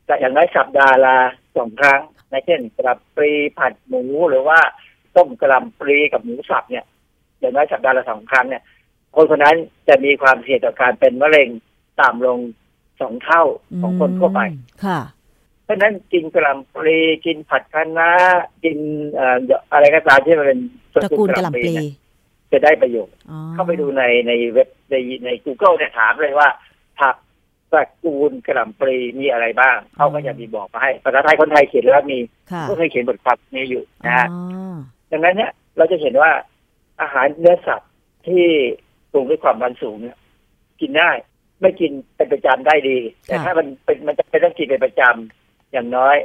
[0.06, 1.16] แต่อย่างน้อยสัปดาห์ละ
[1.56, 2.00] สองครั้ง
[2.32, 4.58] นะเช่นกระหล่ำปลีผัดหมูหรือว่า
[5.16, 6.84] ต้มกระหล่ำปลีกับหมูสับเนี่ย
[7.40, 8.62] อย่างน้อยสัปดาห์ละสองครั้งเนี่ย
[9.14, 9.56] คนคนนั้น
[9.88, 11.48] จะมีความเสี่ยงต่อการเป็นมะเร็ง
[12.00, 12.38] ต่ำลง
[13.00, 13.42] สองเท่า
[13.82, 14.40] ของคนทั่วไป
[14.84, 15.00] ค่ะ
[15.64, 18.10] เพราะฉะนั้นกินกระหล่ำปลีกินผัดคะน้า
[18.64, 18.78] กิน
[19.14, 19.38] เอ่อ
[19.72, 20.60] อะไรก็ตามที่มันเป็น
[20.94, 21.90] ตระกูลกระหล่ำปลีเนี่ย
[22.52, 24.94] จะได้ประโยชน์อ๋อเข้าไปดูในในเว็บใน
[25.24, 26.48] ใน Google เนี่ยถามเลยว่า
[27.00, 27.16] ผัก
[27.72, 32.18] ตระกูลกระหล่ำปลีมีอะไรบ้าง เขาก็จะมีบอกมาให้ภาษาไทยคนไทยเขียนแล้วมี
[32.52, 34.34] ค่ะก็เคยเขียนบทความนี้อยู่อ๋นะฮะอ
[35.10, 36.30] ดังนั้นเนี่ยเราจะเห็นว่า
[37.00, 37.92] อาหารเนื้อสัตว์
[38.26, 38.44] ที่
[39.12, 40.16] ปรุงด้วยความมันสูงเนี่ย
[40.80, 41.10] กินได้
[41.60, 46.16] ไม่กินเป็นประจำได้ดี แต่ค่ะถ้ามันเป็นมันจะเป็นต้องกินเป็นประจำอย่างน้อย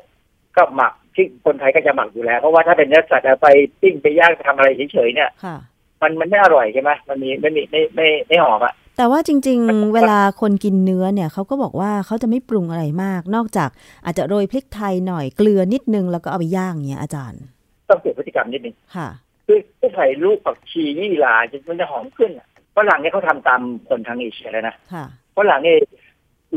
[0.56, 3.48] ก็หมักที่คนไทยก็จะหมักอยู่แล้ว เพราะว่าถ้าเป็นเนื้อสัตว์เอาไป
[3.82, 5.58] ปิ้งไปย่างทำอะไรเฉยๆเนี่ยค่ะ
[6.02, 13.70] มันมันไม่อร่อยใช่ไหมมันมีไม่มีไม่ไม่ไม่หอมอะ แต่ว่าจริง ๆ เวลาคนกินเนื้อเนี่ยเขาก็บอกว่าเขาจะไม่ปรุงอะไรมาก นอกจาก
[14.06, 17.42] อาจจะโรยพริกไทยหน่อยเกลือนิดนึงแล้วก็เอาไปย่างเงี้ยอาจารย์
[17.89, 19.10] ต้องเปลี่ยนพฤติกรรมนิดนึงค่ะ
[19.48, 25.06] คือถ้าใส่ลูกผักชียี่หร่าจนมันจะหอมขึ้นอะฝรั่งเนี่ยเขาทำตามคนทางเอเชียเลยนะค่ะ
[25.38, 25.76] ฝรั่งนี่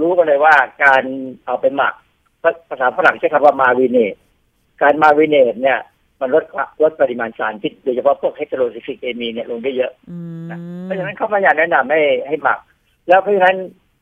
[0.01, 0.55] รู้กันเลยว่า
[0.85, 1.03] การ
[1.47, 1.95] เอาไปหมัก
[2.69, 4.15] ภาษาฝรั่งใช้คำว่ามาวิเนต
[4.83, 5.79] การ marinate เนี่ย
[6.21, 6.45] มันลด
[6.83, 10.49] ลดปริมาณสารพิษโดยเฉพาะพวก heterocyclic amine เนี่ยลงได้เยอะอืม
[10.83, 12.59] เพราะฉะนั้นเขาพยายามแนะนำให้ให้หมัก
[13.09, 13.57] แล้วเพราะฉะนั้น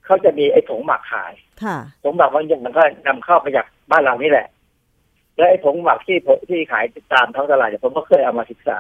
[0.05, 1.33] เขาจะมีไอ้ผงหมักขาย
[1.65, 4.47] ค่ะผงหมักบางอย่างมันก็นำเข้ามาจากบ้านเรานี่แหละ
[5.37, 8.79] แล้วไอ้ผงหมักที่ผมที่ขายตามท้องตลาดเนี่ยผมก็เคยเอามาศึกษา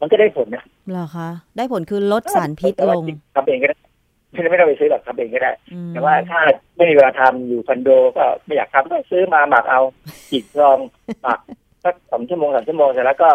[0.00, 3.02] มันก็ได้ผลนะเหรอคะได้ผลคือลดสารพิษแต่ลว่าง
[3.36, 3.76] ทำเองก็ได้
[4.30, 6.40] ไม่ไม่ต้องไปซื้อหรอกทำเองก็ได้อืมแต่ว่าถ้า
[6.76, 9.80] ไม่มีเวลาทำอยู่คอนโด ก็ไม่อยากทำก็ซื้อมาหมักเอา
[10.30, 10.78] จิกลอง
[11.22, 11.40] หมัก
[11.84, 13.30] สักสองชั่วโมงสามชั่วโมงเสร็จแล้วก็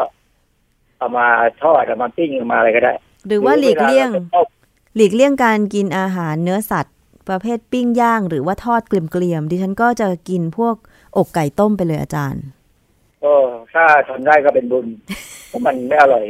[0.97, 1.27] เอามา
[1.63, 2.93] ทอดเอามาปิ้งเอามาอะไรก็ได้
[3.27, 4.47] หรือว่าหลีกเลี่ยงวาราไปต้ม
[4.95, 6.95] หลีกเลี่ยงการกินอาหารเนื้อสัตว์
[7.29, 10.75] ประเภทปิ้งย่าง หรือว่าทอดเกลียมๆดิฉันก็จะกินพวก
[11.17, 12.43] อกไก่ต้มไปเลยอาจารย์
[13.23, 13.33] ก็
[13.73, 14.85] ถ้าทำได้ก็เป็นบุญ
[15.47, 16.25] เพราะมันไม่อร่อย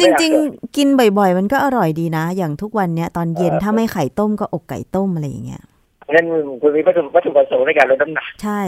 [0.00, 5.62] จริงๆกินบ่อย ๆ มันก็อร่อยดีนะ อย่างทุกวันเนี้ยตอนเย็นถ้าไม่ไข่ต้มก็อกไก่ต้มอะไรอย่างเงี้ย
[6.04, 6.26] เพราะฉะนั้น
[6.60, 8.60] คุณมีวัตถุวัตถุประสงค์ในการลดน้ำหนักใช่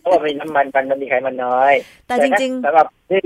[0.00, 1.72] เพราะว่ามีน้ำมันมันมันมีไขมันน้อย
[2.06, 3.22] แต่จริงๆสำหรับที่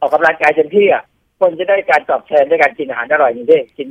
[0.00, 1.02] ออกกำลังกายเต็มที่อะ
[1.40, 3.88] คนจะได้การตอบแทนด้วยการกินอาหารอร่อยอย่างนี้กิน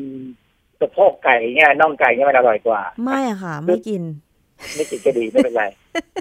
[0.80, 4.03] สะโพกไก่เงี้ยน่องไก่เงี้ยมันอร่อยกว่าๆไม่อะค่ะ ไม่กิน
[4.76, 5.64] ไม่กินก็ดีไม่เป็นไร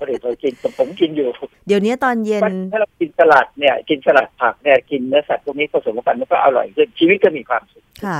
[0.00, 1.28] คนอื่นเขากินแต่ผมกินอยู่
[1.66, 8.18] เดี๋ยวนี้ตอนเย็นถ้าเรากินสลัดเนี่ย กินสลัดผักเนี่ยกินเนื้อสัตว์พวกนี้ผสมกันมันก็อร่อยขึ้นชีวิตก็มีความสุขค่ะ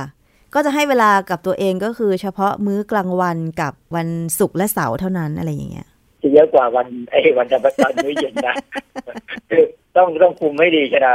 [0.53, 4.07] ก็จะให้เวลากับตัวเองก็คือเฉพาะมื้อกลางวันกับวัน
[4.39, 5.87] ศุกร์และเสาร์เท่านั้นอะไรอย่างเงี้ย
[6.21, 8.55] จะเยอะกว่าวันไอ้วันจะตอนมื้อเย็นนะ
[9.49, 9.63] คือ
[9.97, 11.09] ต้องต้องคุมไม่ดีใช่ไหม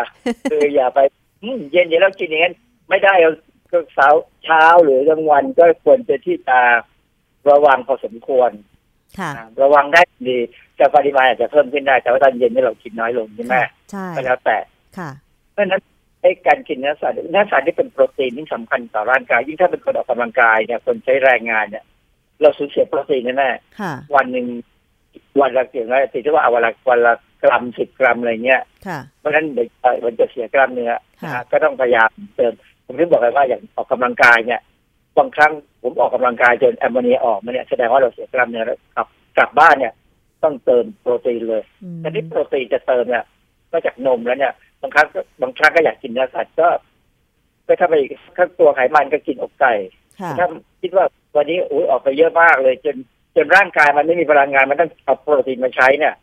[0.50, 0.98] คืออย่าไป
[1.42, 2.54] อืมเย็นเย็นแล้วกินอย่างนั้น
[2.88, 3.32] ไม่ได้เอา
[3.72, 4.09] ก็เช้า
[4.44, 6.59] เช้าหรือกลางวันก็ควรจะที่จะ
[7.50, 8.50] ระวังพอสมควร
[9.18, 10.38] ค่ะนะระวังได้ดี
[10.76, 13.54] แต่ปริมาณอาจจะเพิ่มขึ้นได้ แต่ว่าตอนเย็นนี่เรากินน้อยลงใช่ไหม
[13.90, 14.59] ใช่ก็แล้วแต่
[14.98, 15.11] ค่ะ
[15.52, 15.82] เพราะฉะนั้น
[16.20, 21.84] ไอ้การกินเนื้อสัตว์เนื้อสัตว์ที่เป็นโปรตีนที่สำคัญต่อร่างกายยิ่งถ้าเป็นคนออกกำลังกายเนี่ยคนใช้แรงงานเนี่ย
[22.40, 24.46] เราสูญเสียโปรตีนแน่ๆค่ะวันหนึ่ง
[25.41, 27.12] วันละเกี่ยวกับติดที่ว่าเอาวันละวันละ
[27.43, 30.93] กรัมสิบกรัมอะไรเงี้ยค่ะเพราะฉะนั้นเดี๋ยวเอ่อมันจะเสียกล้ามเนื้อ
[31.23, 32.53] ค่ะนะฮะก็ต้องพยายามเติม
[32.87, 34.61] ผมถึงบอกเลยว่าอย่างออกกำลังกายเนี่ย
[35.19, 35.53] บางครั้ง
[35.83, 39.93] ผมออกกำลังกายจนแอมโมเนียออกมาเนี่ยแสดงว่าเราเสียกล้ามเนื้อแล้วกลับกลับบ้านเนี่ย
[40.43, 43.25] ต้องเติมโปรตีนเลยอืมแต่ที่โปรตีนจะเติมเนี่ย
[43.71, 46.69] ก็จากนมแล้วเนี่ยบางครั้งก็บางครั้งก็อยากกินเนื้อสัตว์ก็
[47.67, 47.95] ก็ถ้าไป
[48.37, 49.73] ถ้าตัวไขมันก็กินอกไก่
[50.21, 50.47] ค่ะถ้า
[50.83, 51.05] คิดว่า
[51.37, 52.97] วันนี้อุ้ยออกไปเยอะมากเลยจน
[53.37, 56.14] จนร่างกายมันไม่มีพลังงานมันต้องเอาโปรตีนมาใช้เนี่ย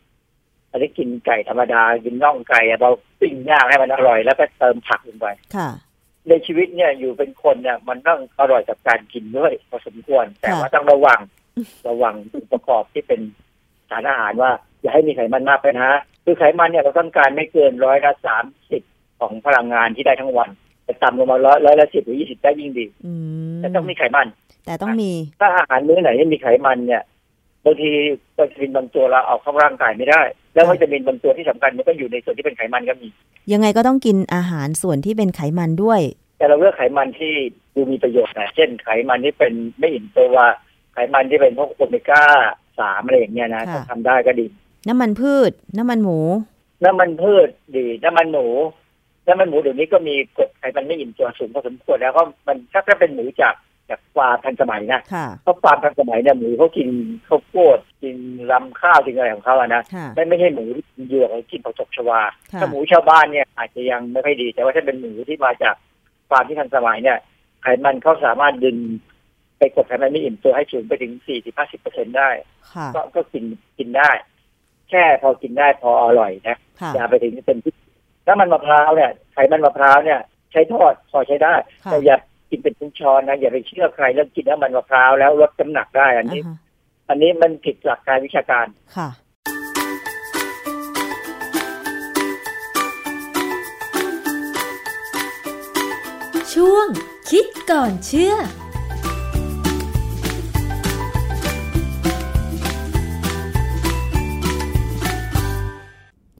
[0.71, 2.89] อันนี้กินไก่ธรรมดา กินน่องไก่อะเรา
[3.19, 5.69] ปิ้งย่างให้มันอร่อย แล้วก็เติมผักลงไปค่ะ
[6.29, 11.19] ในชีวิตเนี่ยอยู่เป็นคนเนี่ย มันต้องอร่อยกับการกินด้วยพอสมควร แต่ค่ะว่าต้องระวัง
[11.89, 13.21] ระวังองค์ประกอบที่เป็น
[13.89, 14.51] สารอาหารว่า
[14.81, 18.83] อย่าให้มีไขมันมากไปนะคือไขมันเนี่ยเราต้องการไม่เกินร้อยละสามสิบ
[19.19, 20.49] ของพลังงานที่ได้ทั้งวัน
[20.85, 23.11] แต่ต่ำลงมาร้อยร้อยละสิบหรือยี่สิบได้ยิ่งดีอื
[23.53, 24.27] มแต่ต้องมีไขมัน
[24.65, 27.03] แต่ต้องมี ถ้าอาหารมื้อไหนไม่มีไขมันเนี่ย
[27.65, 27.89] บางที
[28.37, 30.21] วิตามินบางตัวเราเอาเข้าร่างกายไม่ได้
[30.53, 33.07] แล้ววิตามินบางตัวที่สำคัญมันก็อยู่ในส่วนที่เป็นไขมันก็มี
[33.51, 36.01] ยังไงก็ต้องกินอาหารส่วนที่เป็นไขมันด้วย
[36.37, 37.33] แต่เราเลือกไขมันที่
[37.75, 40.35] ดูมีประโยชน์นะเช่นไขมันที่เป็นไม่อิ่มตัว
[40.93, 42.23] ไขมันที่เป็นพวกโอเมก้า
[42.79, 44.45] สามอะไรอย่างเงี้ยนะค่ะถ้าทำได้ก็ดี
[44.87, 46.19] น้ำมันพืช น้ำมันหมู
[46.83, 48.45] น้ำมันพืชดี น้ำมันหมู
[49.27, 53.55] น้ำมันหมูเดี๋ยวนี้ก็มีกรดไขมันไม่อิ่มตัวสูงพอสมควรแล้วก็มันถ้าถ้าเป็นหมูจาก
[53.89, 56.89] จากฟาร์มทันสมัยนะค่ะเพราะฟาร์มทันสมัยเนี่ยหมูเขากิน
[57.27, 58.17] ข้าวโพดกิน
[58.51, 62.21] ลำข้าวกินอะไรของเขาอะนะค่ะไม่ไม่ใช่หมูที่กินเหยือกหรือกินผักตบชวา
[62.51, 65.75] ค่ะถ้าหมูชาวบ้านเนี่ยอาจจะยังไม่ค่อยดี แต่ว่าถ้าเป็นหมูที่มาจาก
[66.29, 67.17] ฟาร์มที่ทันสมัยเนี่ย
[67.61, 68.77] ไขมันเขาสามารถดึง
[69.57, 72.29] ไปกดไขมันไม่อิ่มตัวให้สูงไปถึงสี่สิบห้าสิบเปอร์เซ็นได้
[72.73, 73.43] ค่ะก็ก็กิน
[73.77, 74.11] กินได้
[74.89, 77.75] แค่พอกินได้พออร่อยนะค่ะอย่าไปถึงเป็นพิษ
[78.25, 80.19] ถ้ามันมะพร้าวเนี่ยไขมันมะพร้าวเนี่ย
[80.51, 81.53] ใช้ทอดพอใช้ได้
[81.85, 82.15] ค่ะแต่อย่า
[82.49, 86.57] กินเป็นทุกช้อนนะอย่าไปเชื่อใครเรื่องกินน้ำมันมะพร้าวแล้วลดน้ำหนักได้อันนี้อ่าฮะ
[87.09, 89.09] อันนี้มันผิดหลักการวิชาการค่ะ
[96.53, 96.87] ช่วง
[97.29, 98.35] คิดก่อนเชื่อ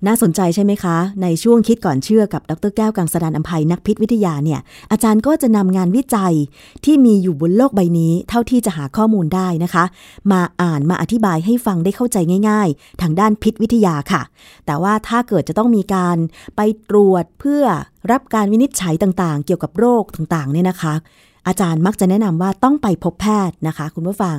[0.07, 4.59] น่าสนใจใช่ไหมคะ ในช่วงคิดก่อนเชื่อกับดรแก้วกังสดานอภัยนักพิษวิทยาเนี่ย
[4.91, 6.33] อาจารย์ก็จะนำงานวิจัย
[6.85, 9.83] ที่มีอยู่บนโลกใบนี้ เท่าที่จะหาข้อมูลได้นะคะ
[10.31, 12.17] มาอ่านมาอธิบายให้ฟังได้เข้าใจ
[12.49, 14.21] ง่าย ๆ ทางด้านพิษวิทยาค่ะ
[14.65, 16.17] แต่ว่าถ้าเกิดจะต้องมีการ
[16.55, 17.63] ไปตรวจเพื่อ
[18.11, 20.93] รับการวินิจฉัยต่างๆ เกี่ยวกับโรคต่างๆเนี่ยนะคะ
[21.47, 24.37] อาจารย์มักจะแนะนำว่าต้องไปพบแพทย์นะคะ คุณผู้ฟัง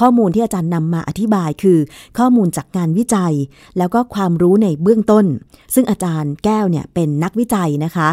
[0.00, 1.78] ข้อมูลที่อาจารย์นำมาอธิบายคือ
[2.18, 3.34] ข้อมูลจากงานวิจัย
[3.78, 5.24] แล้วก็ความรู้ในเบื้องต้น
[5.74, 8.10] ซึ่งอาจารย์แก้วเนี่ยเป็นนักวิจัยนะคะ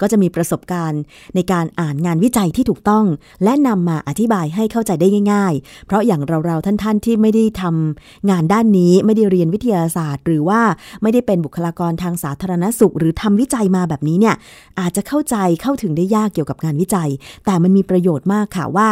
[0.00, 1.00] ก็จะมีประสบการณ์
[1.34, 3.04] ในการอ่านงานวิจัยที่ถูกต้อง
[3.44, 10.60] และนำมาอธิบายให้เข้าใจได้ง่าย ๆ เพราะอย่างเราๆท่านๆที่ไม่ได้ทำงานด้านนี้ไม่ได้เรียนวิทยาศาสตร์ หรือว่า
[11.02, 14.34] ไม่ได้เป็นบุคลากรทางสาธารณสุข หรือทำวิจัยมาแบบนี้เนี่ย
[14.80, 17.10] อาจจะเข้าใจเข้าถึงได้ยากเกี่ยวกับงานวิจัย
[17.44, 18.88] แต่มันมีประโยชน์มากค่ะว่า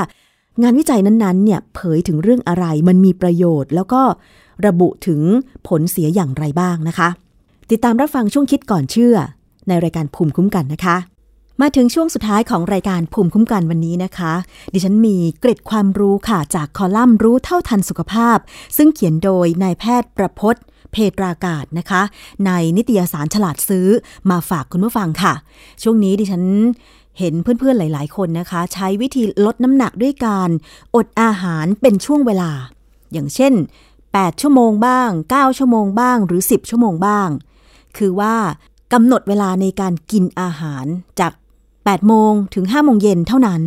[0.62, 4.02] งานวิจัยนั้นๆเนี่ยเผยถึงเรื่องอะไรมันมีประโยชน์ แล้วก็
[4.66, 5.20] ระบุถึง
[5.68, 7.08] ผลเสียอย่างไรบ้างนะคะ
[7.70, 9.16] ติดตามรับฟังช่วงคิดก่อนเชื่อ
[9.68, 10.96] ในรายการภูมิคุ้มกันนะคะ
[11.60, 14.32] มาถึงช่วงสุดท้ายของรายการภูมิคุ้มกันวันนี้นะคะ
[14.72, 18.38] ดิฉันมีเกร็ดความรู้ค่ะจากคอลัมน์รู้เท่าทันสุขภาพ
[18.76, 20.56] ซึ่งเขียนโดยนายแพทย์ประพศ
[20.92, 22.02] เพตรากาศนะคะ
[22.46, 23.88] ในนิตยสารฉลาดซื้อ
[24.30, 25.34] มาฝากคุณผู้ฟังค่ะ
[25.82, 26.44] ช่วงนี้ดิฉัน
[27.18, 30.50] เห็นเพื่อนๆหลาย ๆ คนนะคะ ใช้วิธีลดน้ำหนักด้วยการ
[30.96, 32.50] อดอาหารเป็นช่วงเวลา
[33.12, 33.52] อย่างเช่น
[34.02, 37.28] 8 ชั่วโมงบ้าง 9 ชั่วโมงบ้าง หรือ 10 ชั่วโมงบ้าง
[37.96, 38.34] คือว่า
[38.96, 40.86] กำหนดเวลาในการกินอาหาร
[41.20, 41.32] จาก
[41.70, 43.62] 8 โมงถึง 5 โมงเย็นเท่านั้น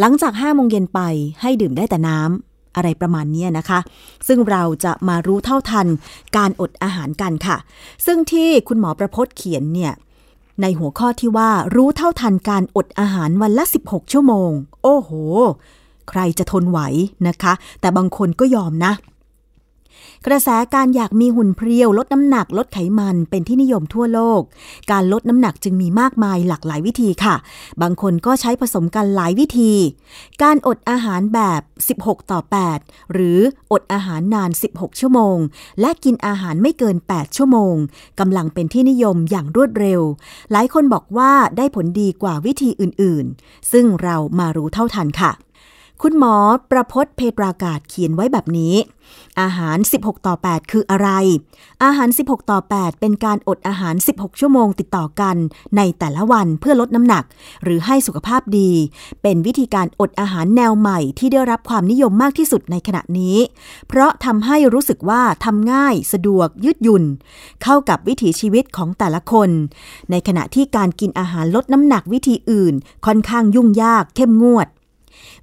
[0.00, 1.00] หลังจาก 5 โมงเย็นไป
[1.40, 3.78] ให้ดื่มได้แต่น้ำอะไรประมาณนี้นะคะ
[4.26, 5.86] ซึ่งเราจะมารู้เท่าทัน
[6.36, 7.56] การอดอาหารกันค่ะ
[8.06, 9.92] ซึ่งที่คุณหมอประพจน์เขียนเนี่ย
[10.60, 14.50] ในหัวข้อที่ว่ารู้เท่าทันการอดอาหารวันละ 16 ชั่วโมง
[14.82, 15.10] โอ้โห
[16.10, 16.80] ใครจะทนไหว
[17.28, 18.92] นะคะ แต่บางคนก็ยอมนะ
[20.26, 24.40] กระแสการอยากมีหุ่นเพรียว ลดน้ำหนักลดไขมันเป็นที่นิยมทั่วโลก
[24.90, 27.34] การลดน้ำหนักจึงมีมากมายหลากหลายวิธีค่ะ
[27.82, 29.72] บางคนก็ใช้ผสมกันหลายวิธี
[30.42, 31.60] การอดอาหารแบบ
[32.00, 32.40] 16 ต่อ
[32.76, 33.38] 8 หรือ
[33.72, 35.36] อดอาหารนาน 16 ชั่วโมง
[35.80, 37.74] และกินอาหารไม่เกิน 8 ชั่วโมง
[38.20, 40.00] กำลังเป็นที่นิยมอย่างรวดเร็ว
[40.52, 45.32] หลายคนบอกว่าได้ผลดีกว่าวิธีอื่นๆ ซึ่งเรามารู้เท่าทันค่ะ
[46.02, 46.36] คุณหมอ
[46.70, 48.74] ประพศเพตรากาศเขียนไว้แบบนี้
[49.40, 51.08] อาหาร 16 ต่อ 8 คืออะไร
[51.84, 55.36] อาหาร 16 ต่อ 8 เป็นการอดอาหาร 16 ชั่วโมงติดต่อกัน
[55.76, 57.24] ในแต่ละวันเพื่อลดน้ำหนัก
[57.64, 58.70] หรือให้สุขภาพดี
[59.22, 63.36] เป็นวิธีการอดอาหารแนวใหม่ที่ได้รับความนิยมมากที่สุดในขณะนี้
[63.88, 67.04] เพราะทำให้รู้สึกว่าทำง่ายสะดวกยืดหยุ่น
[67.62, 69.50] เข้ากับวิถีชีวิตของแต่ละคน
[70.10, 72.74] ในขณะที่การกินอาหารลดน้ำหนักวิธีอื่น
[73.06, 74.68] ค่อนข้างยุ่งยากเข้มงวด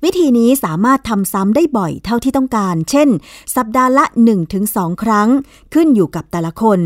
[0.04, 3.10] วิธีนี้สามารถทำซ้ำได้บ่อยเท่าที่ต้องการ เช่น
[3.56, 4.06] สัปดาห์ละ
[4.54, 5.30] 1-2 ครั้ง
[5.74, 6.80] ขึ้นอยู่กับแต่ละคน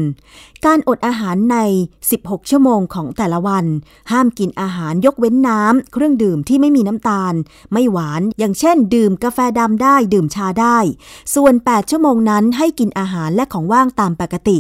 [0.66, 1.58] การอดอาหารใน
[2.04, 3.66] 16 ชั่วโมงของแต่ละวัน
[4.12, 7.34] ห้ามกินอาหารยกเว้นน้ำ เครื่องดื่มที่ไม่มีน้ำตาล
[7.74, 10.78] ไม่หวาน อย่างเช่น ดื่มกาแฟดำได้ ดื่มชาได้
[11.36, 14.60] ส่วน 8 ชั่วโมงนั้นให้กินอาหารและของว่างตามปกติ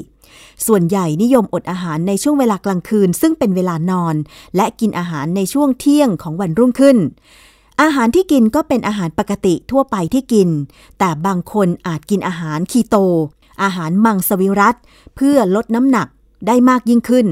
[0.68, 4.16] ส่วนใหญ่นิยมอดอาหารในช่วงเวลากลางคืน ซึ่งเป็นเวลานอน
[4.56, 6.98] และกินอาหารในช่วงเที่ยงของวันรุ่งขึ้น
[7.82, 10.50] อาหารที่กินก็เป็นอาหารปกติทั่วไปที่กิน
[11.00, 12.96] แต่บางคนอาจกินอาหารคีโต
[13.64, 14.76] อาหารมังสวิรัต
[15.16, 16.08] เพื่อลดน้ำหนัก
[16.48, 17.28] ได้มากยิ่งขึ้น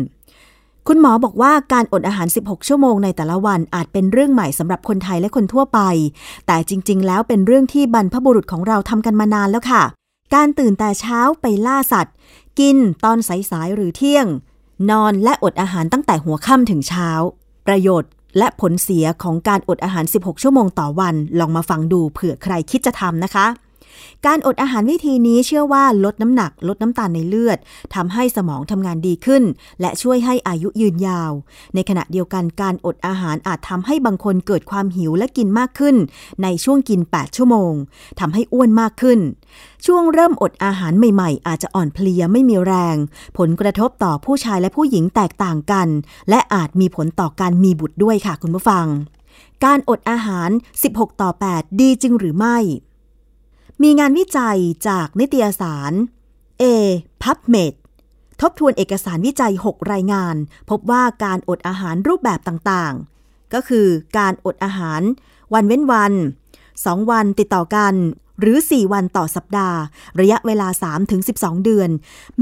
[0.88, 5.80] คุณหมอบอกว่าการอดอาหาร 16 ชั่วโมงในแต่ละวันอาจเป็นเรื่องใหม่สำหรับคนไทยและคนทั่วไป
[6.48, 9.84] แต่จริง ๆ แล้วเป็นเรื่องที่บรรพบุรุษของเราทำกันมานานแล้วค่ะ
[10.36, 12.16] การตื่นแต่เช้าไปล่าสัตว์
[12.60, 14.28] กินตอนสายๆหรือเที่ยง
[14.89, 17.10] นอนและอดอาหารตั้งแต่หัวค่ำถึงเช้า
[17.68, 23.46] ประโยชน์ และผลเสียของการอดอาหาร 16 ชั่วโมงต่อวัน ลองมาฟังดูเผื่อใครคิดจะทำนะคะ
[24.26, 27.58] การอดอาหารวิธีนี้เชื่อว่าลดน้ำหนักลดน้ำตาลในเลือด
[27.96, 29.44] ทำให้สมองทำงานดีขึ้น
[29.82, 31.32] และช่วยให้อายุยืนยาว
[31.76, 35.96] ในขณะเดียวกันการอดอาหารอาจทำให้บางคนเกิดความหิวและกินมากขึ้น
[36.44, 37.74] ในช่วงกิน 8 ชั่วโมง
[38.20, 39.20] ทำให้อ้วนมากขึ้น
[39.86, 42.98] ช่วงเริ่มอดอาหารใหม่ ๆ อาจจะอ่อนเพลียไม่มีแรง
[43.38, 45.88] ผลกระทบต่อผู้ชายและผู้หญิงแตกต่างกัน
[46.30, 48.88] และอาจมีผลต่อการมีบุตรด้วยค่ะคุณผู้ฟัง
[49.66, 50.50] การอดอาหาร
[50.86, 52.58] 16 ต่อ 8 ดีจริงหรือไม่
[53.82, 55.93] มีงานวิจัยจากนิตยสาร
[56.61, 56.63] A
[57.24, 57.74] PubMed
[58.41, 60.36] ทบทวนเอกสารวิจัย 6 รายงาน
[60.69, 65.01] พบว่าการอดอาหารรูปแบบต่างๆ ก็คือการอดอาหาร
[65.53, 66.13] วันเว้นวัน
[66.61, 67.93] 2 วันติดต่อกัน
[68.39, 69.78] หรือ 4 วันต่อสัปดาห์
[70.19, 70.67] ระยะเวลา
[71.15, 71.89] 3-12 เดือน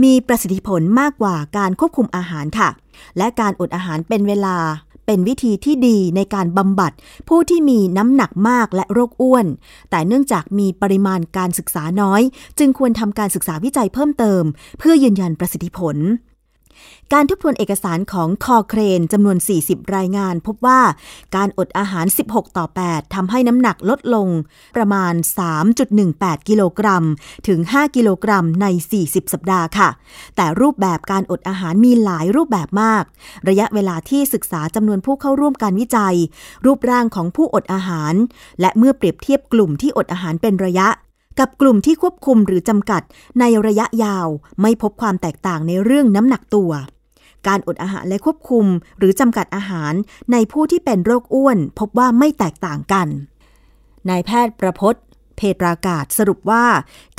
[0.03, 2.69] มีประสิทธิผลมากกว่าการควบคุมอาหารค่ะ
[3.17, 4.57] และการอดอาหารเป็นเวลา
[5.05, 6.91] เป็นวิธีที่ดีในการบำบัด
[7.27, 9.45] ผู้ที่มีน้ำหนักมากและโรคอ้วน
[9.89, 12.21] แต่เนื่องจากมีปริมาณการศึกษาน้อย
[12.59, 14.43] จึงควรทำการศึกษาวิจัยเพิ่มเติม
[14.79, 15.97] เพื่อยืนยันประสิทธิผล
[17.15, 20.81] การทบทวนเอกสารของคอเครนจำนวน 40 รายงาน พบว่า
[21.35, 24.27] การอดอาหาร 16 ต่อ 8ทำให้น้ำหนักลดลง
[24.75, 25.13] ประมาณ
[25.81, 27.05] 3.18 กิโลกรัม
[27.47, 28.65] ถึง 5 กิโลกรัมใน
[29.01, 29.89] 40 สัปดาห์ค่ะ
[30.35, 33.03] แต่รูปแบบการอดอาหารมีหลายรูปแบบมาก
[33.49, 36.15] ระยะเวลาที่ศึกษาจำนวนผู้เข้าร่วมการวิจัย
[36.65, 38.13] รูปร่างของผู้อดอาหาร
[38.61, 40.89] และเมื่อเปรียบเทียบกลุ่มที่อดอาหารเป็นระยะ
[41.39, 43.01] กับกลุ่มที่ควบคุมหรือจำกัด
[43.39, 44.27] ในระยะยาว
[44.61, 46.71] ไม่พบความแตกต่างในเรื่องน้ำหนักตัว
[47.47, 48.65] การอดอาหารและควบคุม
[48.97, 49.93] หรือจำกัดอาหาร
[50.31, 53.07] ในผู้ที่เป็นโรคอ้วน พบว่าไม่แตกต่างกัน
[54.09, 54.95] นายแพทย์ประพศ
[55.37, 56.65] เพตรากาศสรุปว่า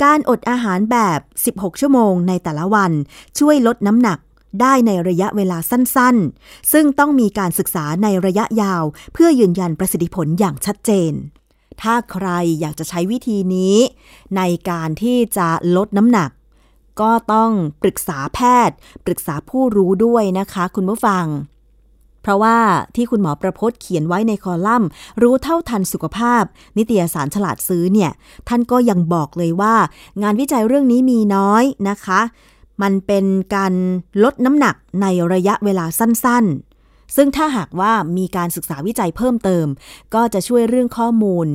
[0.03, 1.19] การอดอาหารแบบ
[1.55, 2.91] 16 ชั่วโมงในแต่ละวัน
[3.39, 4.19] ช่วยลดน้ำหนัก
[4.61, 11.13] ได้ในระยะเวลาสั้นๆ ซึ่งต้องมีการศึกษาในระยะยาว เพื่อยืนยันประสิทธิผลอย่างชัดเจน
[11.81, 12.27] ถ้าใคร
[12.59, 13.75] อยากจะใช้วิธีนี้
[14.37, 16.29] ในการที่จะลดน้ำหนัก
[17.01, 18.75] ก็ต้องปรึกษาแพทย์
[19.05, 21.25] ปรึกษาผู้รู้ด้วยนะคะคุณผู้ฟัง
[22.21, 22.57] เพราะว่า
[22.95, 24.89] ที่คุณหมอประพจน์เขียนไว้ในคอลัมน์
[25.21, 26.43] รู้เท่าทันสุขภาพ
[26.77, 28.11] นิตยสารฉลาดซื้อเนี่ย
[28.47, 29.75] ท่านก็ยังบอกเลยว่า
[30.21, 32.21] งานวิจัยเรื่องนี้มีน้อยนะคะ
[32.81, 33.25] มันเป็น
[33.55, 33.73] การ
[34.23, 39.65] ลดน้ำหนักในระยะเวลาสั้นๆ ซึ่งถ้าหากว่ามีการศึกษาวิจัยเพิ่มเติม
[40.13, 41.47] ก็จะช่วยเรื่องข้อมูล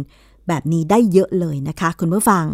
[0.48, 2.44] แบบนี้ได้เยอะเลยนะคะ คุณผู้ฟัง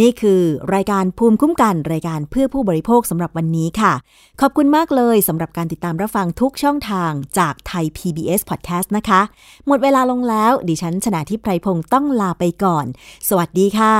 [0.00, 0.40] นี่คือ
[0.74, 3.92] รายการภูมิคุ้มกันรายการเพื่อผู้บริโภคสำหรับวันนี้ค่ะ
[4.40, 9.20] ขอบคุณมากเลยสำหรับการติดตามรับฟังทุกช่องทางจากไทย PBS Podcast นะคะ
[9.66, 12.86] หมดเวลาลงแล้ว ดิฉันชนะทิพไพรพงศ์ต้องลาไปก่อน
[13.28, 13.94] สวัสดีค่ะ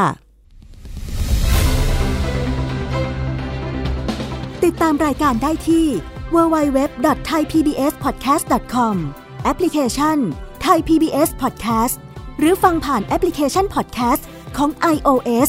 [4.65, 5.87] ติดตามรายการได้ที่
[6.35, 8.97] www.thaipbspodcast.com
[9.45, 10.19] แอปพลิเคชัน
[10.67, 11.97] Thai PBS Podcast
[12.39, 14.23] หรือฟังผ่านแอปพลิเคชัน Podcast
[14.57, 15.49] ของ iOS